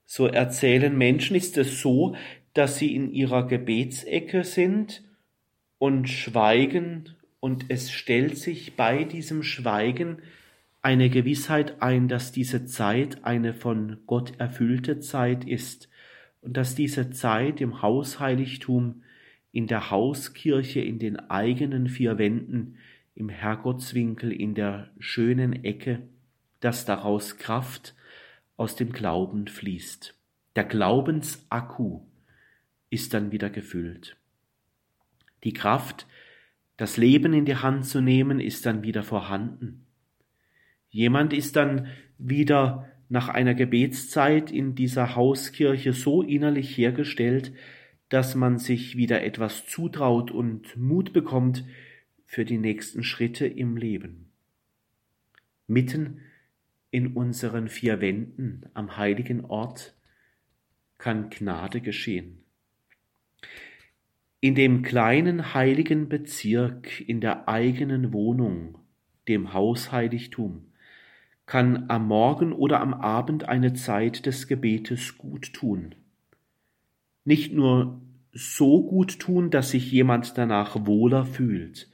so 0.06 0.28
erzählen 0.28 0.95
Menschen, 0.97 1.36
ist 1.36 1.58
es 1.58 1.82
so, 1.82 2.15
dass 2.54 2.78
sie 2.78 2.95
in 2.95 3.12
ihrer 3.12 3.47
Gebetsecke 3.47 4.43
sind 4.43 5.04
und 5.78 6.10
schweigen 6.10 7.16
und 7.39 7.65
es 7.69 7.91
stellt 7.91 8.38
sich 8.38 8.76
bei 8.76 9.04
diesem 9.04 9.43
Schweigen 9.43 10.17
eine 10.82 11.10
Gewissheit 11.10 11.82
ein, 11.82 12.08
dass 12.08 12.32
diese 12.32 12.65
Zeit 12.65 13.23
eine 13.23 13.54
von 13.54 13.97
Gott 14.06 14.39
erfüllte 14.39 15.00
Zeit 15.00 15.45
ist 15.45 15.89
und 16.41 16.56
dass 16.56 16.76
diese 16.76 17.10
Zeit 17.12 17.62
im 17.62 17.82
Hausheiligtum, 17.82 19.04
in 19.52 19.67
der 19.67 19.91
Hauskirche, 19.91 20.82
in 20.82 21.00
den 21.00 21.19
eigenen 21.30 21.88
vier 21.88 22.17
Wänden, 22.17 22.78
im 23.15 23.30
Herrgottswinkel, 23.30 24.32
in 24.32 24.54
der 24.54 24.91
schönen 25.00 25.63
Ecke, 25.63 26.04
dass 26.60 26.86
daraus 26.86 27.38
Kraft 27.38 27.95
aus 28.56 28.76
dem 28.76 28.91
Glauben 28.91 29.47
fließt. 29.47 30.15
Der 30.56 30.63
Glaubensakku 30.63 32.02
ist 32.89 33.13
dann 33.13 33.32
wieder 33.32 33.50
gefüllt. 33.50 34.15
Die 35.43 35.54
Kraft, 35.54 36.08
das 36.78 36.98
Leben 36.98 37.34
in 37.34 37.46
die 37.46 37.56
Hand 37.56 37.86
zu 37.86 38.02
nehmen, 38.02 38.40
ist 38.40 38.66
dann 38.66 38.84
wieder 38.84 39.04
vorhanden. 39.04 39.86
Jemand 40.90 41.34
ist 41.34 41.56
dann 41.56 41.88
wieder 42.18 42.88
nach 43.10 43.30
einer 43.30 43.56
Gebetszeit 43.56 44.52
in 44.52 44.76
dieser 44.76 45.16
Hauskirche 45.16 45.94
so 45.94 46.22
innerlich 46.22 46.78
hergestellt, 46.78 47.54
dass 48.10 48.36
man 48.36 48.58
sich 48.58 48.96
wieder 48.96 49.24
etwas 49.24 49.66
zutraut 49.66 50.32
und 50.32 50.78
Mut 50.78 51.13
bekommt 51.13 51.66
für 52.26 52.46
die 52.46 52.58
nächsten 52.58 53.04
Schritte 53.04 53.48
im 53.48 53.76
Leben. 53.76 54.32
Mitten 55.68 56.22
in 56.92 57.13
unseren 57.13 57.68
vier 57.68 58.00
Wänden 58.00 58.66
am 58.74 58.98
heiligen 58.98 59.46
Ort 59.46 59.96
kann 60.98 61.30
Gnade 61.30 61.82
geschehen. 61.82 62.44
In 64.39 64.54
dem 64.54 64.84
kleinen 64.84 65.56
heiligen 65.56 66.10
Bezirk, 66.10 67.02
in 67.02 67.21
der 67.21 67.50
eigenen 67.50 68.13
Wohnung, 68.13 68.78
dem 69.28 69.54
Hausheiligtum, 69.54 70.67
kann 71.47 71.86
am 71.89 72.08
Morgen 72.08 72.54
oder 72.54 72.82
am 72.82 72.93
Abend 72.93 73.50
eine 73.50 73.73
Zeit 73.73 74.28
des 74.28 74.47
Gebetes 74.47 75.17
gut 75.17 75.54
tun. 75.54 75.95
Nicht 77.26 77.52
nur 77.52 78.00
so 78.32 78.84
gut 78.84 79.17
tun, 79.17 79.50
dass 79.50 79.71
sich 79.71 79.91
jemand 79.91 80.38
danach 80.38 80.86
wohler 80.86 81.26
fühlt, 81.26 81.89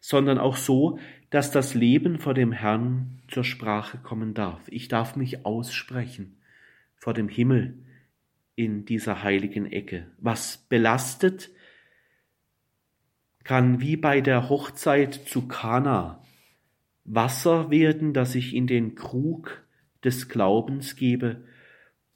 sondern 0.00 0.38
auch 0.38 0.56
so, 0.56 0.98
dass 1.28 1.50
das 1.50 1.74
Leben 1.74 2.18
vor 2.18 2.32
dem 2.32 2.52
Herrn 2.52 3.20
zur 3.28 3.44
Sprache 3.44 3.98
kommen 3.98 4.32
darf. 4.32 4.62
Ich 4.68 4.88
darf 4.88 5.14
mich 5.14 5.44
aussprechen 5.44 6.38
vor 6.94 7.12
dem 7.12 7.28
Himmel 7.28 7.74
in 8.54 8.86
dieser 8.86 9.22
heiligen 9.22 9.66
Ecke. 9.66 10.06
Was 10.18 10.56
belastet, 10.68 11.50
kann 13.44 13.80
wie 13.80 13.96
bei 13.96 14.20
der 14.20 14.48
Hochzeit 14.48 15.14
zu 15.14 15.48
Kana 15.48 16.22
Wasser 17.04 17.70
werden, 17.70 18.14
das 18.14 18.34
ich 18.34 18.54
in 18.54 18.66
den 18.66 18.94
Krug 18.94 19.62
des 20.04 20.28
Glaubens 20.28 20.96
gebe, 20.96 21.44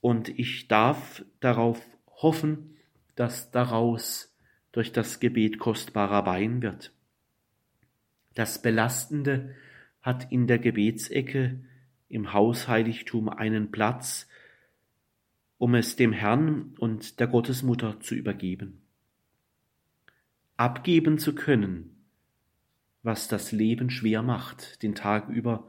und 0.00 0.28
ich 0.38 0.68
darf 0.68 1.24
darauf 1.40 1.80
hoffen, 2.22 2.76
dass 3.16 3.50
daraus 3.50 4.36
durch 4.70 4.92
das 4.92 5.18
Gebet 5.18 5.58
kostbarer 5.58 6.26
Wein 6.26 6.62
wird. 6.62 6.92
Das 8.34 8.62
Belastende 8.62 9.54
hat 10.02 10.30
in 10.30 10.46
der 10.46 10.58
Gebetsecke 10.58 11.64
im 12.08 12.32
Hausheiligtum 12.32 13.28
einen 13.28 13.72
Platz, 13.72 14.28
um 15.58 15.74
es 15.74 15.96
dem 15.96 16.12
Herrn 16.12 16.74
und 16.78 17.18
der 17.18 17.26
Gottesmutter 17.26 17.98
zu 18.00 18.14
übergeben. 18.14 18.85
Abgeben 20.56 21.18
zu 21.18 21.34
können, 21.34 21.96
was 23.02 23.28
das 23.28 23.52
Leben 23.52 23.90
schwer 23.90 24.22
macht, 24.22 24.82
den 24.82 24.94
Tag 24.94 25.28
über, 25.28 25.68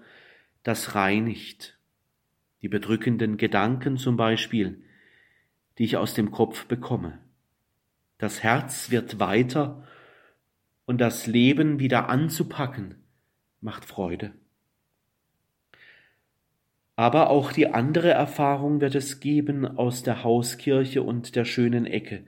das 0.64 0.96
reinigt. 0.96 1.78
Die 2.62 2.70
bedrückenden 2.70 3.38
Gedanken 3.38 3.98
zum 3.98 4.16
Beispiel, 4.18 4.82
die 5.78 5.84
ich 5.84 5.98
aus 5.98 6.14
dem 6.14 6.32
Kopf 6.32 6.66
bekomme. 6.66 7.20
Das 8.18 8.44
Herz 8.44 8.90
wird 8.90 9.20
weiter 9.20 9.88
und 10.86 11.00
das 11.00 11.28
Leben 11.28 11.80
wieder 11.80 12.10
anzupacken, 12.10 12.96
macht 13.62 13.86
Freude. 13.86 14.34
Aber 17.00 17.30
auch 17.30 17.52
die 17.52 17.68
andere 17.68 18.10
Erfahrung 18.10 18.82
wird 18.82 18.96
es 18.96 19.20
geben 19.20 19.68
aus 19.78 20.02
der 20.02 20.24
Hauskirche 20.24 21.04
und 21.04 21.36
der 21.36 21.46
schönen 21.46 21.86
Ecke. 21.86 22.24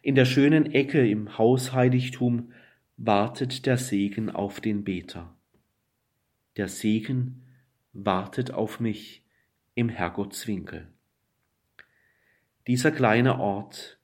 In 0.00 0.14
der 0.14 0.24
schönen 0.24 0.72
Ecke 0.72 1.06
im 1.06 1.36
Hausheiligtum 1.36 2.50
wartet 2.96 3.66
der 3.66 3.76
Segen 3.76 4.30
auf 4.30 4.62
den 4.62 4.82
Beter. 4.82 5.36
Der 6.56 6.68
Segen 6.68 7.42
wartet 7.92 8.50
auf 8.50 8.80
mich 8.80 9.26
im 9.74 9.90
Herrgottswinkel. 9.90 10.88
Dieser 12.66 12.92
kleine 12.92 13.38
Ort, 13.38 13.98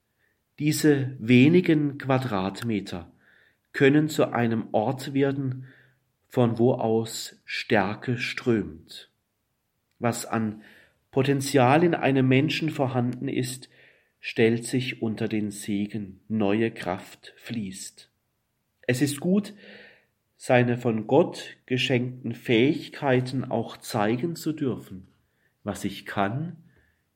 diese 0.59 1.17
wenigen 1.19 1.97
Quadratmeter, 1.97 3.11
können 3.73 4.11
zu 4.11 4.35
einem 4.35 4.69
Ort 4.73 5.15
werden, 5.15 5.65
von 6.29 6.59
wo 6.59 6.75
aus 6.75 7.41
Stärke 7.47 8.19
strömt. 8.19 9.10
Was 10.01 10.27
an 10.27 10.63
Potenzial 11.13 11.85
in 11.85 11.95
einem 11.95 12.27
Menschen 12.27 12.71
vorhanden 12.71 13.29
ist, 13.29 13.69
stellt 14.19 14.67
sich 14.67 15.03
unter 15.03 15.29
den 15.29 15.51
Segen, 15.51 16.21
neue 16.29 16.71
Kraft 16.71 17.33
fließt. 17.37 18.11
Es 18.87 19.03
ist 19.03 19.21
gut, 19.21 19.55
seine 20.37 20.79
von 20.79 21.07
Gott 21.07 21.57
geschenkten 21.67 22.35
Fähigkeiten 22.35 23.45
auch 23.45 23.77
zeigen 23.77 24.37
zu 24.37 24.53
dürfen. 24.53 25.07
Was 25.65 25.85
ich 25.85 26.07
kann, 26.07 26.57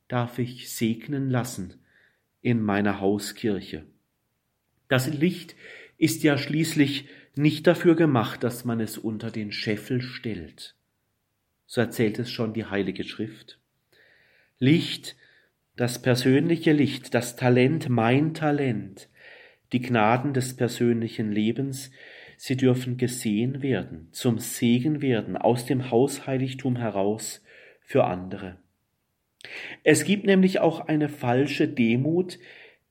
darf 0.07 0.39
ich 0.39 0.69
segnen 0.69 1.29
lassen 1.29 1.73
in 2.41 2.61
meiner 2.61 2.99
Hauskirche. 2.99 3.83
Das 4.87 5.07
Licht 5.07 5.55
ist 5.97 6.21
ja 6.23 6.37
schließlich 6.37 7.07
nicht 7.35 7.65
dafür 7.65 7.95
gemacht, 7.95 8.43
dass 8.43 8.65
man 8.65 8.79
es 8.79 8.97
unter 8.97 9.31
den 9.31 9.51
Scheffel 9.51 10.01
stellt. 10.01 10.75
So 11.65 11.81
erzählt 11.81 12.19
es 12.19 12.29
schon 12.29 12.53
die 12.53 12.65
Heilige 12.65 13.03
Schrift. 13.03 13.59
Licht, 14.59 15.15
das 15.75 16.01
persönliche 16.01 16.71
Licht, 16.71 17.13
das 17.13 17.35
Talent, 17.35 17.89
mein 17.89 18.33
Talent, 18.33 19.09
die 19.73 19.81
Gnaden 19.81 20.33
des 20.33 20.55
persönlichen 20.55 21.31
Lebens, 21.31 21.91
sie 22.37 22.55
dürfen 22.55 22.97
gesehen 22.97 23.61
werden, 23.61 24.09
zum 24.11 24.39
Segen 24.39 25.01
werden, 25.01 25.35
aus 25.37 25.65
dem 25.65 25.91
Hausheiligtum 25.91 26.77
heraus 26.77 27.43
für 27.81 28.05
andere. 28.05 28.57
Es 29.83 30.03
gibt 30.03 30.25
nämlich 30.25 30.59
auch 30.59 30.81
eine 30.81 31.09
falsche 31.09 31.67
Demut, 31.67 32.39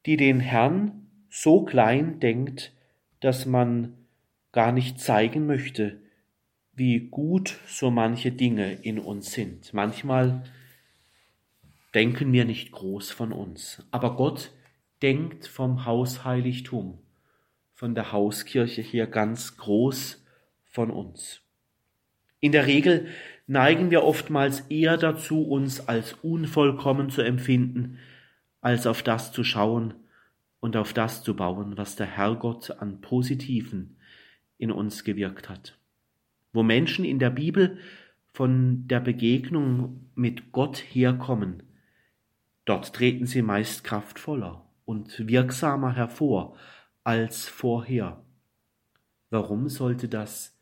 die 0.07 0.17
den 0.17 0.41
Herrn 0.41 1.07
so 1.31 1.65
klein 1.65 2.21
denkt, 2.21 2.73
dass 3.21 3.47
man 3.47 3.95
gar 4.53 4.71
nicht 4.71 5.01
zeigen 5.01 5.47
möchte, 5.47 6.01
wie 6.77 7.01
gut 7.01 7.59
so 7.67 7.91
manche 7.91 8.33
Dinge 8.33 8.73
in 8.73 8.99
uns 8.99 9.33
sind. 9.33 9.73
Manchmal 9.73 10.43
denken 11.95 12.33
wir 12.33 12.45
nicht 12.45 12.73
groß 12.73 13.11
von 13.11 13.33
uns, 13.33 13.87
aber 13.91 14.17
Gott 14.17 14.51
denkt 15.03 15.47
vom 15.47 15.85
Hausheiligtum, 15.85 16.99
von 17.75 17.95
der 17.95 18.13
Hauskirche 18.13 18.83
hier 18.83 19.07
ganz 19.07 19.57
groß 19.57 20.25
von 20.65 20.91
uns. 20.91 21.41
In 22.41 22.53
der 22.53 22.67
Regel 22.67 23.09
neigen 23.47 23.91
wir 23.91 24.03
oftmals 24.03 24.61
eher 24.69 24.97
dazu, 24.97 25.43
uns 25.43 25.89
als 25.89 26.15
unvollkommen 26.23 27.11
zu 27.11 27.23
empfinden, 27.23 27.99
als 28.61 28.87
auf 28.87 29.03
das 29.03 29.33
zu 29.33 29.45
schauen, 29.45 29.95
und 30.65 30.79
auf 30.79 30.95
das 30.95 31.23
zu 31.23 31.37
bauen, 31.37 31.77
was 31.77 31.95
der 31.95 32.07
Herrgott 32.07 32.71
an 32.71 33.03
Positiven 33.03 33.99
in 34.57 34.73
uns 34.73 35.05
gewirkt 35.05 35.51
hat. 35.51 35.77
Wo 36.55 36.63
Menschen 36.63 37.05
in 37.05 37.19
der 37.19 37.31
Bibel 37.31 37.79
von 38.33 38.87
der 38.87 39.01
Begegnung 39.01 40.09
mit 40.15 40.53
Gott 40.53 40.79
herkommen, 40.79 41.65
dort 42.65 42.95
treten 42.95 43.27
sie 43.27 43.43
meist 43.43 43.83
kraftvoller 43.83 44.65
und 44.85 45.29
wirksamer 45.29 45.95
hervor 45.97 46.57
als 47.03 47.49
vorher. 47.49 48.25
Warum 49.31 49.69
sollte 49.69 50.09
das 50.09 50.57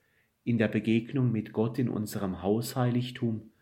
in 0.45 0.57
der 0.57 0.69
Begegnung 0.69 1.31
mit 1.31 1.53
Gott 1.53 1.79
in 1.79 1.91
unserem 1.91 2.43
Hausheiligtum, 2.43 3.53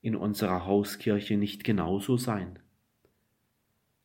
in 0.00 0.16
unserer 0.16 0.66
Hauskirche 0.66 1.36
nicht 1.36 1.62
genauso 1.62 2.16
sein? 2.16 2.58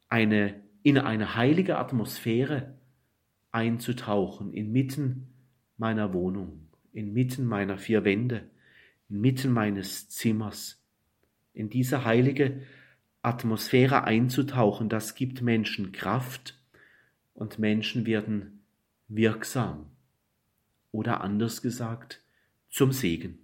Eine 0.09 0.61
in 0.83 0.99
eine 0.99 1.35
heilige 1.35 1.79
Atmosphäre 1.79 2.77
einzutauchen, 3.51 4.53
inmitten 4.53 5.33
meiner 5.77 6.13
Wohnung, 6.13 6.62
inmitten 6.93 7.45
meiner 7.45 7.77
vier 7.77 8.05
Wände, 8.05 8.49
inmitten 9.09 9.51
meines 9.51 10.09
Zimmers. 10.09 10.81
In 11.53 11.69
diese 11.69 12.05
heilige 12.05 12.61
Atmosphäre 13.21 14.05
einzutauchen, 14.05 14.89
das 14.89 15.15
gibt 15.15 15.41
Menschen 15.41 15.91
Kraft 15.91 16.59
und 17.33 17.59
Menschen 17.59 18.05
werden 18.05 18.63
wirksam 19.07 19.87
oder 20.91 21.21
anders 21.21 21.61
gesagt 21.61 22.21
zum 22.69 22.91
Segen. 22.91 23.42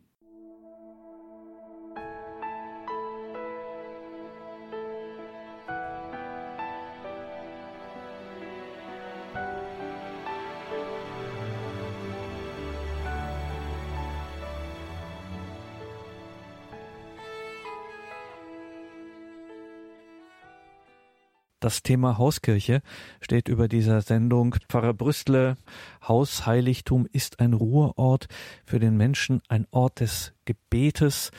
Das 21.69 21.83
Thema 21.83 22.17
Hauskirche 22.17 22.81
steht 23.21 23.47
über 23.47 23.67
dieser 23.67 24.01
Sendung. 24.01 24.55
Pfarrer 24.69 24.95
Brüstle, 24.95 25.55
Hausheiligtum 26.01 27.05
ist 27.11 27.39
ein 27.39 27.53
Ruheort 27.53 28.27
für 28.65 28.79
den 28.79 28.97
Menschen, 28.97 29.43
ein 29.49 29.67
Ort 29.69 29.99
des 29.99 30.33
Gebetes. 30.45 31.29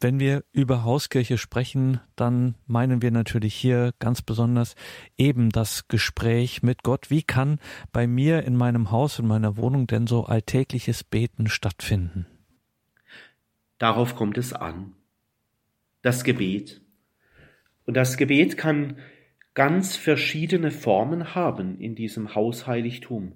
Wenn 0.00 0.18
wir 0.18 0.42
über 0.50 0.82
Hauskirche 0.82 1.38
sprechen, 1.38 2.00
dann 2.16 2.56
meinen 2.66 3.02
wir 3.02 3.12
natürlich 3.12 3.54
hier 3.54 3.92
ganz 4.00 4.20
besonders 4.20 4.74
eben 5.16 5.50
das 5.50 5.86
Gespräch 5.86 6.60
mit 6.64 6.82
Gott. 6.82 7.08
Wie 7.08 7.22
kann 7.22 7.60
bei 7.92 8.08
mir 8.08 8.42
in 8.42 8.56
meinem 8.56 8.90
Haus, 8.90 9.20
in 9.20 9.28
meiner 9.28 9.56
Wohnung 9.56 9.86
denn 9.86 10.08
so 10.08 10.24
alltägliches 10.24 11.04
Beten 11.04 11.48
stattfinden? 11.48 12.26
Darauf 13.78 14.16
kommt 14.16 14.38
es 14.38 14.52
an. 14.52 14.94
Das 16.02 16.24
Gebet. 16.24 16.80
Und 17.86 17.94
das 17.94 18.16
Gebet 18.16 18.56
kann 18.56 18.96
ganz 19.58 19.96
verschiedene 19.96 20.70
Formen 20.70 21.34
haben 21.34 21.80
in 21.80 21.96
diesem 21.96 22.36
Hausheiligtum. 22.36 23.32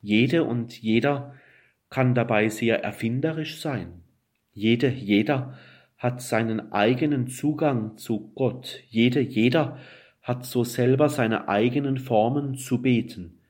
Jede 0.00 0.44
und 0.44 0.80
jeder 0.80 1.34
kann 1.90 2.14
dabei 2.14 2.48
sehr 2.48 2.84
erfinderisch 2.84 3.60
sein. 3.60 4.04
Jede, 4.52 4.88
jeder 4.88 5.58
hat 5.98 6.22
seinen 6.22 6.70
eigenen 6.70 7.26
Zugang 7.26 7.96
zu 7.96 8.30
Gott. 8.36 8.84
Jede, 8.90 9.18
jeder 9.18 9.80
hat 10.22 10.46
so 10.46 10.62
selber 10.62 11.08
seine 11.08 11.48
eigenen 11.48 11.98
Formen 11.98 12.54
zu 12.54 12.80
beten. 12.80 13.40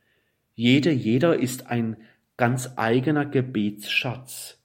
Jede, 0.54 0.90
jeder 0.90 1.38
ist 1.38 1.66
ein 1.66 1.98
ganz 2.38 2.72
eigener 2.76 3.26
Gebetsschatz, 3.26 4.58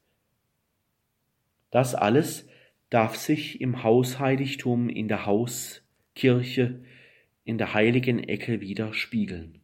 Das 1.70 1.96
alles 1.96 2.48
darf 2.90 3.18
sich 3.18 3.60
im 3.60 3.84
Hausheiligtum, 3.84 4.88
in 4.88 5.10
der 5.10 5.26
Hauskirche, 5.26 6.80
in 7.50 7.58
der 7.58 7.74
heiligen 7.74 8.20
Ecke 8.20 8.62
widerspiegeln, 8.62 9.58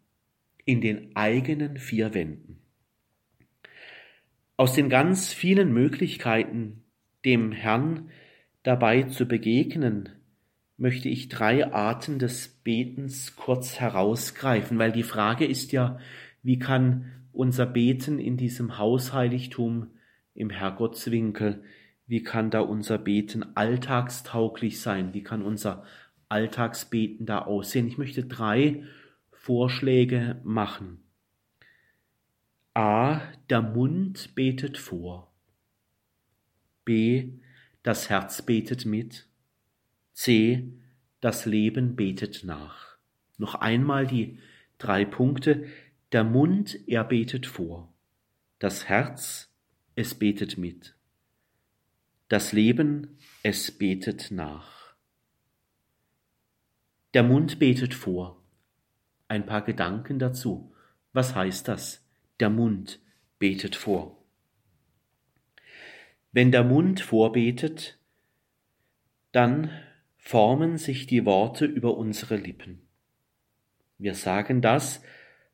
in 0.65 0.81
den 0.81 1.15
eigenen 1.15 1.77
vier 1.77 2.15
Wänden. 2.15 2.57
Aus 4.57 4.73
den 4.73 4.89
ganz 4.89 5.31
vielen 5.31 5.71
Möglichkeiten, 5.71 6.81
dem 7.25 7.51
Herrn 7.51 8.09
dabei 8.63 9.03
zu 9.03 9.27
begegnen, 9.27 10.09
möchte 10.77 11.09
ich 11.09 11.29
drei 11.29 11.71
Arten 11.71 12.17
des 12.17 12.47
Betens 12.63 13.35
kurz 13.35 13.79
herausgreifen, 13.79 14.79
weil 14.79 14.91
die 14.91 15.03
Frage 15.03 15.45
ist 15.45 15.71
ja, 15.71 15.99
wie 16.41 16.57
kann 16.57 17.11
unser 17.33 17.67
Beten 17.67 18.17
in 18.17 18.35
diesem 18.35 18.79
Hausheiligtum 18.79 19.91
im 20.33 20.49
Herrgottswinkel, 20.49 21.63
wie 22.07 22.23
kann 22.23 22.49
da 22.49 22.61
unser 22.61 22.97
Beten 22.97 23.55
alltagstauglich 23.55 24.81
sein, 24.81 25.13
wie 25.13 25.21
kann 25.21 25.43
unser 25.43 25.83
Alltagsbeten 26.29 27.25
da 27.25 27.39
aussehen. 27.39 27.87
Ich 27.87 27.97
möchte 27.97 28.25
drei 28.25 28.83
Vorschläge 29.31 30.41
machen. 30.43 31.03
A. 32.73 33.21
Der 33.49 33.61
Mund 33.61 34.35
betet 34.35 34.77
vor. 34.77 35.31
B. 36.83 37.33
Das 37.83 38.09
Herz 38.09 38.41
betet 38.41 38.85
mit. 38.85 39.27
C. 40.13 40.73
Das 41.21 41.45
Leben 41.45 41.95
betet 41.95 42.43
nach. 42.43 42.97
Noch 43.37 43.55
einmal 43.55 44.07
die 44.07 44.39
drei 44.77 45.05
Punkte. 45.05 45.67
Der 46.11 46.23
Mund, 46.23 46.77
er 46.87 47.03
betet 47.03 47.45
vor. 47.45 47.93
Das 48.59 48.87
Herz, 48.87 49.53
es 49.95 50.15
betet 50.15 50.57
mit. 50.57 50.95
Das 52.27 52.53
Leben, 52.53 53.17
es 53.43 53.71
betet 53.71 54.31
nach. 54.31 54.74
Der 57.15 57.23
Mund 57.23 57.59
betet 57.59 57.93
vor. 57.93 58.43
Ein 59.29 59.45
paar 59.45 59.61
Gedanken 59.61 60.19
dazu. 60.19 60.73
Was 61.13 61.33
heißt 61.33 61.65
das? 61.69 62.05
Der 62.41 62.49
Mund 62.49 62.99
betet 63.39 63.77
vor. 63.77 64.17
Wenn 66.33 66.51
der 66.51 66.65
Mund 66.65 66.99
vorbetet, 66.99 67.97
dann 69.31 69.69
formen 70.17 70.77
sich 70.77 71.07
die 71.07 71.23
Worte 71.23 71.63
über 71.63 71.95
unsere 71.95 72.35
Lippen. 72.35 72.81
Wir 73.97 74.13
sagen 74.13 74.59
das, 74.59 75.01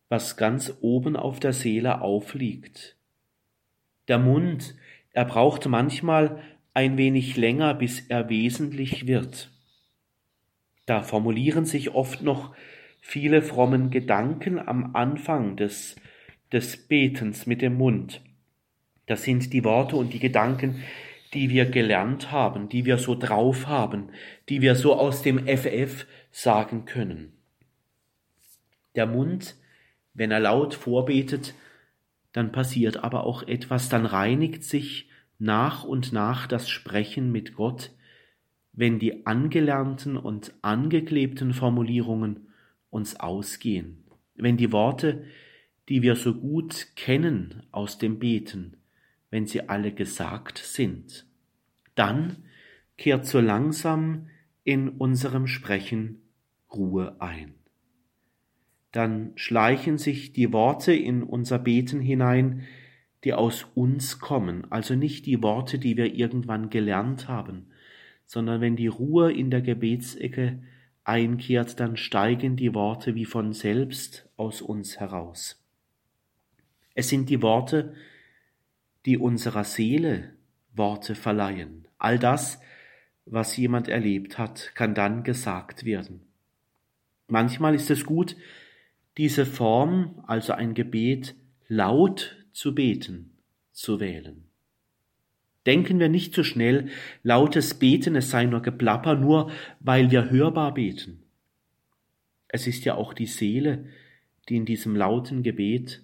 was 0.09 0.37
ganz 0.37 0.73
oben 0.81 1.15
auf 1.15 1.39
der 1.39 1.53
Seele 1.53 2.01
aufliegt. 2.01 2.97
Der 4.07 4.17
Mund, 4.17 4.73
er 5.11 5.25
braucht 5.25 5.67
manchmal 5.67 6.41
ein 6.73 6.97
wenig 6.97 7.37
länger, 7.37 7.75
bis 7.75 7.99
er 8.07 8.29
wesentlich 8.29 9.05
wird. 9.05 9.51
Da 10.91 11.03
formulieren 11.03 11.63
sich 11.63 11.95
oft 11.95 12.21
noch 12.21 12.53
viele 12.99 13.41
frommen 13.41 13.91
Gedanken 13.91 14.59
am 14.59 14.93
Anfang 14.93 15.55
des, 15.55 15.95
des 16.51 16.75
Betens 16.75 17.45
mit 17.45 17.61
dem 17.61 17.75
Mund. 17.75 18.19
Das 19.05 19.23
sind 19.23 19.53
die 19.53 19.63
Worte 19.63 19.95
und 19.95 20.11
die 20.11 20.19
Gedanken, 20.19 20.83
die 21.33 21.49
wir 21.49 21.63
gelernt 21.63 22.33
haben, 22.33 22.67
die 22.67 22.83
wir 22.83 22.97
so 22.97 23.15
drauf 23.15 23.67
haben, 23.67 24.09
die 24.49 24.59
wir 24.59 24.75
so 24.75 24.93
aus 24.93 25.21
dem 25.21 25.47
FF 25.47 26.05
sagen 26.29 26.83
können. 26.83 27.31
Der 28.95 29.05
Mund, 29.05 29.55
wenn 30.13 30.29
er 30.29 30.41
laut 30.41 30.73
vorbetet, 30.73 31.53
dann 32.33 32.51
passiert 32.51 33.01
aber 33.01 33.23
auch 33.23 33.43
etwas, 33.43 33.87
dann 33.87 34.05
reinigt 34.05 34.65
sich 34.65 35.07
nach 35.39 35.85
und 35.85 36.11
nach 36.11 36.47
das 36.47 36.69
Sprechen 36.69 37.31
mit 37.31 37.55
Gott, 37.55 37.91
wenn 38.73 38.99
die 38.99 39.25
angelernten 39.25 40.17
und 40.17 40.53
angeklebten 40.61 41.53
Formulierungen 41.53 42.47
uns 42.89 43.19
ausgehen, 43.19 44.03
wenn 44.35 44.57
die 44.57 44.71
Worte, 44.71 45.23
die 45.89 46.01
wir 46.01 46.15
so 46.15 46.33
gut 46.33 46.87
kennen 46.95 47.63
aus 47.71 47.97
dem 47.97 48.19
Beten, 48.19 48.77
wenn 49.29 49.45
sie 49.45 49.67
alle 49.69 49.91
gesagt 49.91 50.57
sind. 50.57 51.25
Dann 51.95 52.43
kehrt 52.97 53.25
so 53.25 53.39
langsam 53.39 54.27
in 54.63 54.89
unserem 54.89 55.47
Sprechen 55.47 56.21
Ruhe 56.71 57.19
ein. 57.19 57.55
Dann 58.91 59.31
schleichen 59.35 59.97
sich 59.97 60.33
die 60.33 60.51
Worte 60.53 60.93
in 60.93 61.23
unser 61.23 61.59
Beten 61.59 61.99
hinein, 61.99 62.63
die 63.23 63.33
aus 63.33 63.67
uns 63.75 64.19
kommen, 64.19 64.69
also 64.69 64.95
nicht 64.95 65.25
die 65.25 65.41
Worte, 65.41 65.79
die 65.79 65.95
wir 65.95 66.13
irgendwann 66.13 66.69
gelernt 66.69 67.27
haben, 67.27 67.67
sondern 68.31 68.61
wenn 68.61 68.77
die 68.77 68.87
Ruhe 68.87 69.33
in 69.33 69.51
der 69.51 69.61
Gebetsecke 69.61 70.63
einkehrt, 71.03 71.81
dann 71.81 71.97
steigen 71.97 72.55
die 72.55 72.73
Worte 72.73 73.13
wie 73.13 73.25
von 73.25 73.51
selbst 73.51 74.29
aus 74.37 74.61
uns 74.61 75.01
heraus. 75.01 75.61
Es 76.93 77.09
sind 77.09 77.29
die 77.29 77.41
Worte, 77.41 77.93
die 79.05 79.17
unserer 79.17 79.65
Seele 79.65 80.33
Worte 80.73 81.13
verleihen. 81.13 81.89
All 81.97 82.17
das, 82.17 82.61
was 83.25 83.57
jemand 83.57 83.89
erlebt 83.89 84.37
hat, 84.37 84.71
kann 84.75 84.95
dann 84.95 85.23
gesagt 85.23 85.83
werden. 85.83 86.21
Manchmal 87.27 87.75
ist 87.75 87.91
es 87.91 88.05
gut, 88.05 88.37
diese 89.17 89.45
Form, 89.45 90.23
also 90.25 90.53
ein 90.53 90.73
Gebet, 90.73 91.35
laut 91.67 92.37
zu 92.53 92.73
beten, 92.73 93.37
zu 93.73 93.99
wählen. 93.99 94.50
Denken 95.65 95.99
wir 95.99 96.09
nicht 96.09 96.33
zu 96.33 96.41
so 96.41 96.45
schnell, 96.45 96.89
lautes 97.23 97.75
Beten, 97.75 98.15
es 98.15 98.31
sei 98.31 98.45
nur 98.45 98.61
Geplapper, 98.61 99.15
nur 99.15 99.51
weil 99.79 100.09
wir 100.09 100.31
hörbar 100.31 100.73
beten. 100.73 101.23
Es 102.47 102.67
ist 102.67 102.83
ja 102.85 102.95
auch 102.95 103.13
die 103.13 103.27
Seele, 103.27 103.85
die 104.49 104.55
in 104.55 104.65
diesem 104.65 104.95
lauten 104.95 105.43
Gebet, 105.43 106.03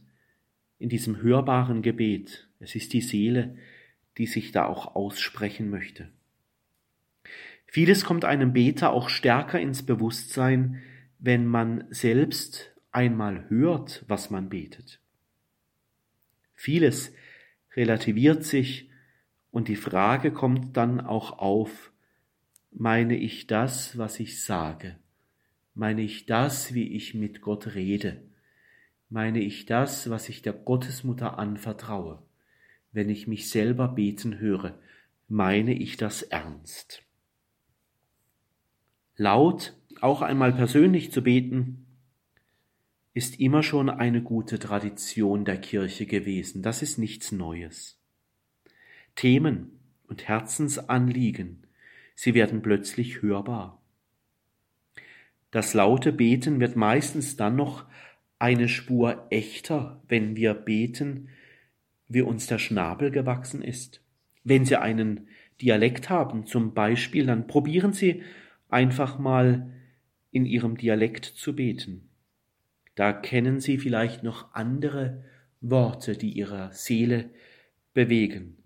in 0.80 0.90
diesem 0.90 1.22
hörbaren 1.22 1.82
Gebet, 1.82 2.48
es 2.60 2.76
ist 2.76 2.94
die 2.94 3.02
Seele, 3.02 3.58
die 4.18 4.28
sich 4.28 4.52
da 4.52 4.66
auch 4.66 4.96
aussprechen 4.96 5.70
möchte. 5.70 6.10
Vieles 7.66 8.06
kommt 8.06 8.26
einem 8.26 8.54
Beter 8.54 8.92
auch 8.92 9.10
stärker 9.10 9.60
ins 9.60 9.84
Bewusstsein, 9.84 10.82
wenn 11.20 11.46
man 11.46 11.86
selbst 11.90 12.72
einmal 12.92 13.50
hört, 13.50 14.06
was 14.08 14.30
man 14.30 14.50
betet. 14.50 15.00
Vieles 16.56 17.14
relativiert 17.76 18.44
sich 18.44 18.90
und 19.52 19.68
die 19.68 19.76
Frage 19.76 20.32
kommt 20.32 20.78
dann 20.78 21.02
auch 21.02 21.40
auf, 21.40 21.92
meine 22.72 23.18
ich 23.18 23.48
das, 23.48 23.98
was 23.98 24.20
ich 24.20 24.44
sage? 24.44 24.98
Meine 25.74 26.02
ich 26.02 26.26
das, 26.26 26.74
wie 26.74 26.96
ich 26.96 27.14
mit 27.14 27.42
Gott 27.42 27.76
rede? 27.76 28.22
Meine 29.10 29.40
ich 29.40 29.66
das, 29.66 30.10
was 30.10 30.30
ich 30.30 30.42
der 30.42 30.54
Gottesmutter 30.54 31.40
anvertraue? 31.40 32.22
wenn 32.98 33.10
ich 33.10 33.28
mich 33.28 33.50
selber 33.50 33.88
beten 33.88 34.40
höre, 34.40 34.80
meine 35.28 35.74
ich 35.74 35.98
das 35.98 36.24
ernst. 36.24 37.04
Laut, 39.16 39.76
auch 40.02 40.24
einmal 40.24 40.52
persönlich 40.52 41.12
zu 41.12 41.22
beten, 41.22 41.86
ist 43.14 43.40
immer 43.40 43.62
schon 43.62 43.90
eine 43.92 44.24
gute 44.24 44.58
Tradition 44.58 45.46
der 45.46 45.62
Kirche 45.62 46.08
gewesen. 46.08 46.64
Das 46.64 46.82
ist 46.82 46.98
nichts 46.98 47.32
Neues. 47.32 47.97
Themen 49.18 49.72
und 50.08 50.28
Herzensanliegen, 50.28 51.64
sie 52.16 52.34
werden 52.34 52.62
plötzlich 52.62 53.22
hörbar. 53.22 53.82
Das 55.52 55.74
laute 55.74 56.14
Beten 56.14 56.60
wird 56.60 56.76
meistens 56.76 57.36
dann 57.36 57.56
noch 57.56 57.86
eine 58.38 58.70
Spur 58.70 59.26
echter, 59.32 60.02
wenn 60.08 60.36
wir 60.36 60.54
beten, 60.54 61.30
wie 62.08 62.22
uns 62.22 62.46
der 62.46 62.60
Schnabel 62.60 63.10
gewachsen 63.10 63.64
ist. 63.64 64.02
Wenn 64.44 64.66
Sie 64.66 64.80
einen 64.80 65.28
Dialekt 65.62 66.10
haben, 66.10 66.46
zum 66.46 66.76
Beispiel, 66.76 67.26
dann 67.26 67.48
probieren 67.48 67.94
Sie 67.94 68.22
einfach 68.70 69.18
mal 69.18 69.74
in 70.30 70.46
Ihrem 70.46 70.78
Dialekt 70.78 71.26
zu 71.26 71.56
beten. 71.56 72.08
Da 72.94 73.14
kennen 73.14 73.60
Sie 73.60 73.80
vielleicht 73.80 74.22
noch 74.22 74.54
andere 74.54 75.26
Worte, 75.60 76.16
die 76.16 76.32
Ihrer 76.32 76.72
Seele 76.72 77.32
bewegen. 77.94 78.57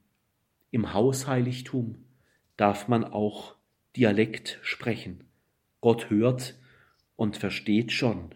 Im 0.71 0.93
Hausheiligtum 0.93 2.05
darf 2.55 2.87
man 2.87 3.03
auch 3.03 3.55
Dialekt 3.95 4.59
sprechen. 4.63 5.25
Gott 5.81 6.09
hört 6.09 6.57
und 7.17 7.35
versteht 7.37 7.91
schon. 7.91 8.33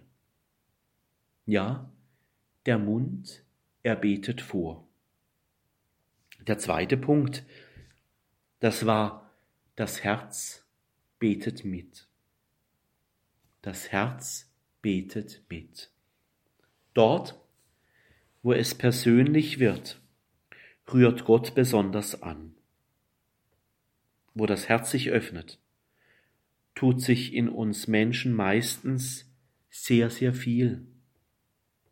Ja, 1.45 1.91
der 2.65 2.77
Mund, 2.77 3.43
er 3.83 3.95
betet 3.95 4.41
vor. 4.41 4.87
Der 6.45 6.57
zweite 6.57 6.97
Punkt, 6.97 7.45
das 8.59 8.85
war, 8.85 9.31
das 9.75 10.03
Herz 10.03 10.65
betet 11.19 11.63
mit. 11.63 12.07
Das 13.61 13.91
Herz 13.91 14.51
betet 14.81 15.43
mit. 15.49 15.89
Dort, 16.93 17.39
wo 18.43 18.53
es 18.53 18.75
persönlich 18.75 19.59
wird, 19.59 20.01
rührt 20.93 21.25
Gott 21.25 21.55
besonders 21.55 22.21
an. 22.21 22.55
wo 24.37 24.45
das 24.45 24.67
Herz 24.67 24.91
sich 24.91 25.11
öffnet, 25.11 25.59
tut 26.75 27.01
sich 27.01 27.33
in 27.33 27.47
uns 27.47 27.87
Menschen 27.87 28.33
meistens 28.33 29.31
sehr, 29.69 30.09
sehr 30.09 30.33
viel. 30.33 30.85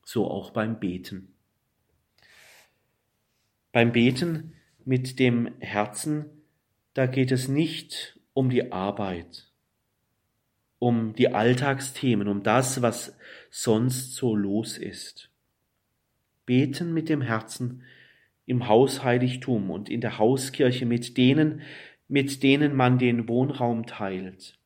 So 0.04 0.30
auch 0.30 0.52
beim 0.52 0.78
Beten. 0.80 1.34
Beim 3.72 3.94
Beten 3.94 4.54
mit 4.84 5.20
dem 5.20 5.58
Herzen, 5.60 6.26
da 6.94 7.06
geht 7.06 7.32
es 7.32 7.48
nicht 7.48 8.20
um 8.34 8.50
die 8.50 8.74
Arbeit, 8.74 9.50
um 10.80 11.14
die 11.16 11.30
Alltagsthemen, 11.30 12.28
um 12.28 12.44
das, 12.44 12.82
was 12.82 13.16
sonst 13.50 14.16
so 14.16 14.36
los 14.36 14.78
ist. 14.78 15.30
Beten 16.46 16.94
mit 16.94 17.08
dem 17.08 17.22
Herzen 17.22 17.84
im 18.46 18.68
Hausheiligtum 18.68 19.70
und 19.70 19.90
in 19.90 20.02
der 20.02 20.18
Hauskirche 20.18 20.86
mit 20.86 21.18
denen, 21.18 21.62
mit 22.08 22.44
denen 22.44 22.76
man 22.76 22.98
den 22.98 23.28
Wohnraum 23.28 23.86
teilt, 23.86 24.60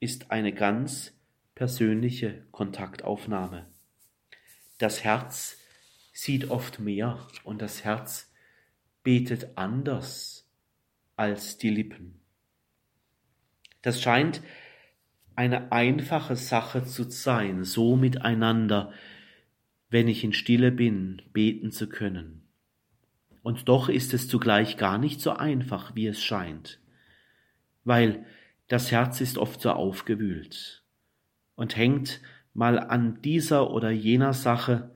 ist 0.00 0.30
eine 0.30 0.52
ganz 0.52 1.12
persönliche 1.54 2.44
Kontaktaufnahme. 2.52 3.66
Das 4.78 5.02
Herz 5.02 5.58
sieht 6.12 6.50
oft 6.50 6.78
mehr 6.78 7.26
und 7.44 7.60
das 7.60 7.84
Herz 7.84 8.32
betet 9.02 9.56
anders 9.56 10.48
als 11.16 11.58
die 11.58 11.70
Lippen. 11.70 12.20
Das 13.82 14.00
scheint 14.00 14.42
eine 15.34 15.72
einfache 15.72 16.36
Sache 16.36 16.84
zu 16.84 17.04
sein, 17.04 17.64
so 17.64 17.96
miteinander, 17.96 18.92
wenn 19.88 20.08
ich 20.08 20.24
in 20.24 20.32
Stille 20.32 20.72
bin, 20.72 21.22
beten 21.32 21.70
zu 21.70 21.88
können. 21.88 22.47
Und 23.48 23.66
doch 23.66 23.88
ist 23.88 24.12
es 24.12 24.28
zugleich 24.28 24.76
gar 24.76 24.98
nicht 24.98 25.22
so 25.22 25.30
einfach, 25.30 25.94
wie 25.94 26.06
es 26.06 26.22
scheint, 26.22 26.80
weil 27.82 28.26
das 28.66 28.92
Herz 28.92 29.22
ist 29.22 29.38
oft 29.38 29.62
so 29.62 29.70
aufgewühlt 29.70 30.84
und 31.54 31.74
hängt 31.74 32.20
mal 32.52 32.78
an 32.78 33.22
dieser 33.22 33.70
oder 33.70 33.88
jener 33.88 34.34
Sache, 34.34 34.90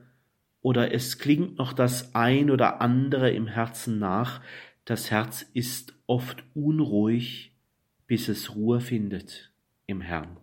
oder 0.61 0.93
es 0.93 1.17
klingt 1.17 1.57
noch 1.57 1.73
das 1.73 2.13
ein 2.13 2.51
oder 2.51 2.79
andere 2.79 3.31
im 3.31 3.47
Herzen 3.47 3.97
nach, 3.97 4.39
das 4.85 5.09
Herz 5.09 5.41
ist 5.55 5.95
oft 6.05 6.43
unruhig, 6.53 7.57
bis 8.05 8.27
es 8.27 8.53
Ruhe 8.53 8.81
findet 8.81 9.51
im 9.87 9.99
Herrn. 9.99 10.37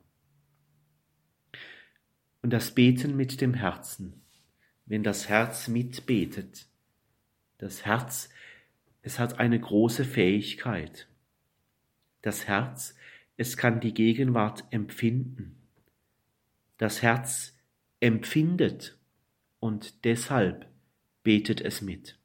Und 2.42 2.52
das 2.52 2.74
Beten 2.74 3.14
mit 3.14 3.40
dem 3.40 3.54
Herzen, 3.54 4.20
wenn 4.84 5.04
das 5.04 5.28
Herz 5.28 5.68
mitbetet, 5.68 6.66
das 7.60 7.84
Herz, 7.84 8.30
es 9.02 9.18
hat 9.18 9.38
eine 9.38 9.60
große 9.60 10.04
Fähigkeit. 10.04 11.08
Das 12.22 12.48
Herz, 12.48 12.94
es 13.36 13.58
kann 13.58 13.80
die 13.80 13.92
Gegenwart 13.92 14.64
empfinden. 14.70 15.56
Das 16.78 17.02
Herz 17.02 17.54
empfindet 18.00 18.98
und 19.58 20.04
deshalb 20.06 20.66
betet 21.22 21.60
es 21.60 21.82
mit. 21.82 22.18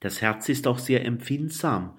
Das 0.00 0.20
Herz 0.20 0.48
ist 0.48 0.66
auch 0.66 0.80
sehr 0.80 1.04
empfindsam 1.04 1.96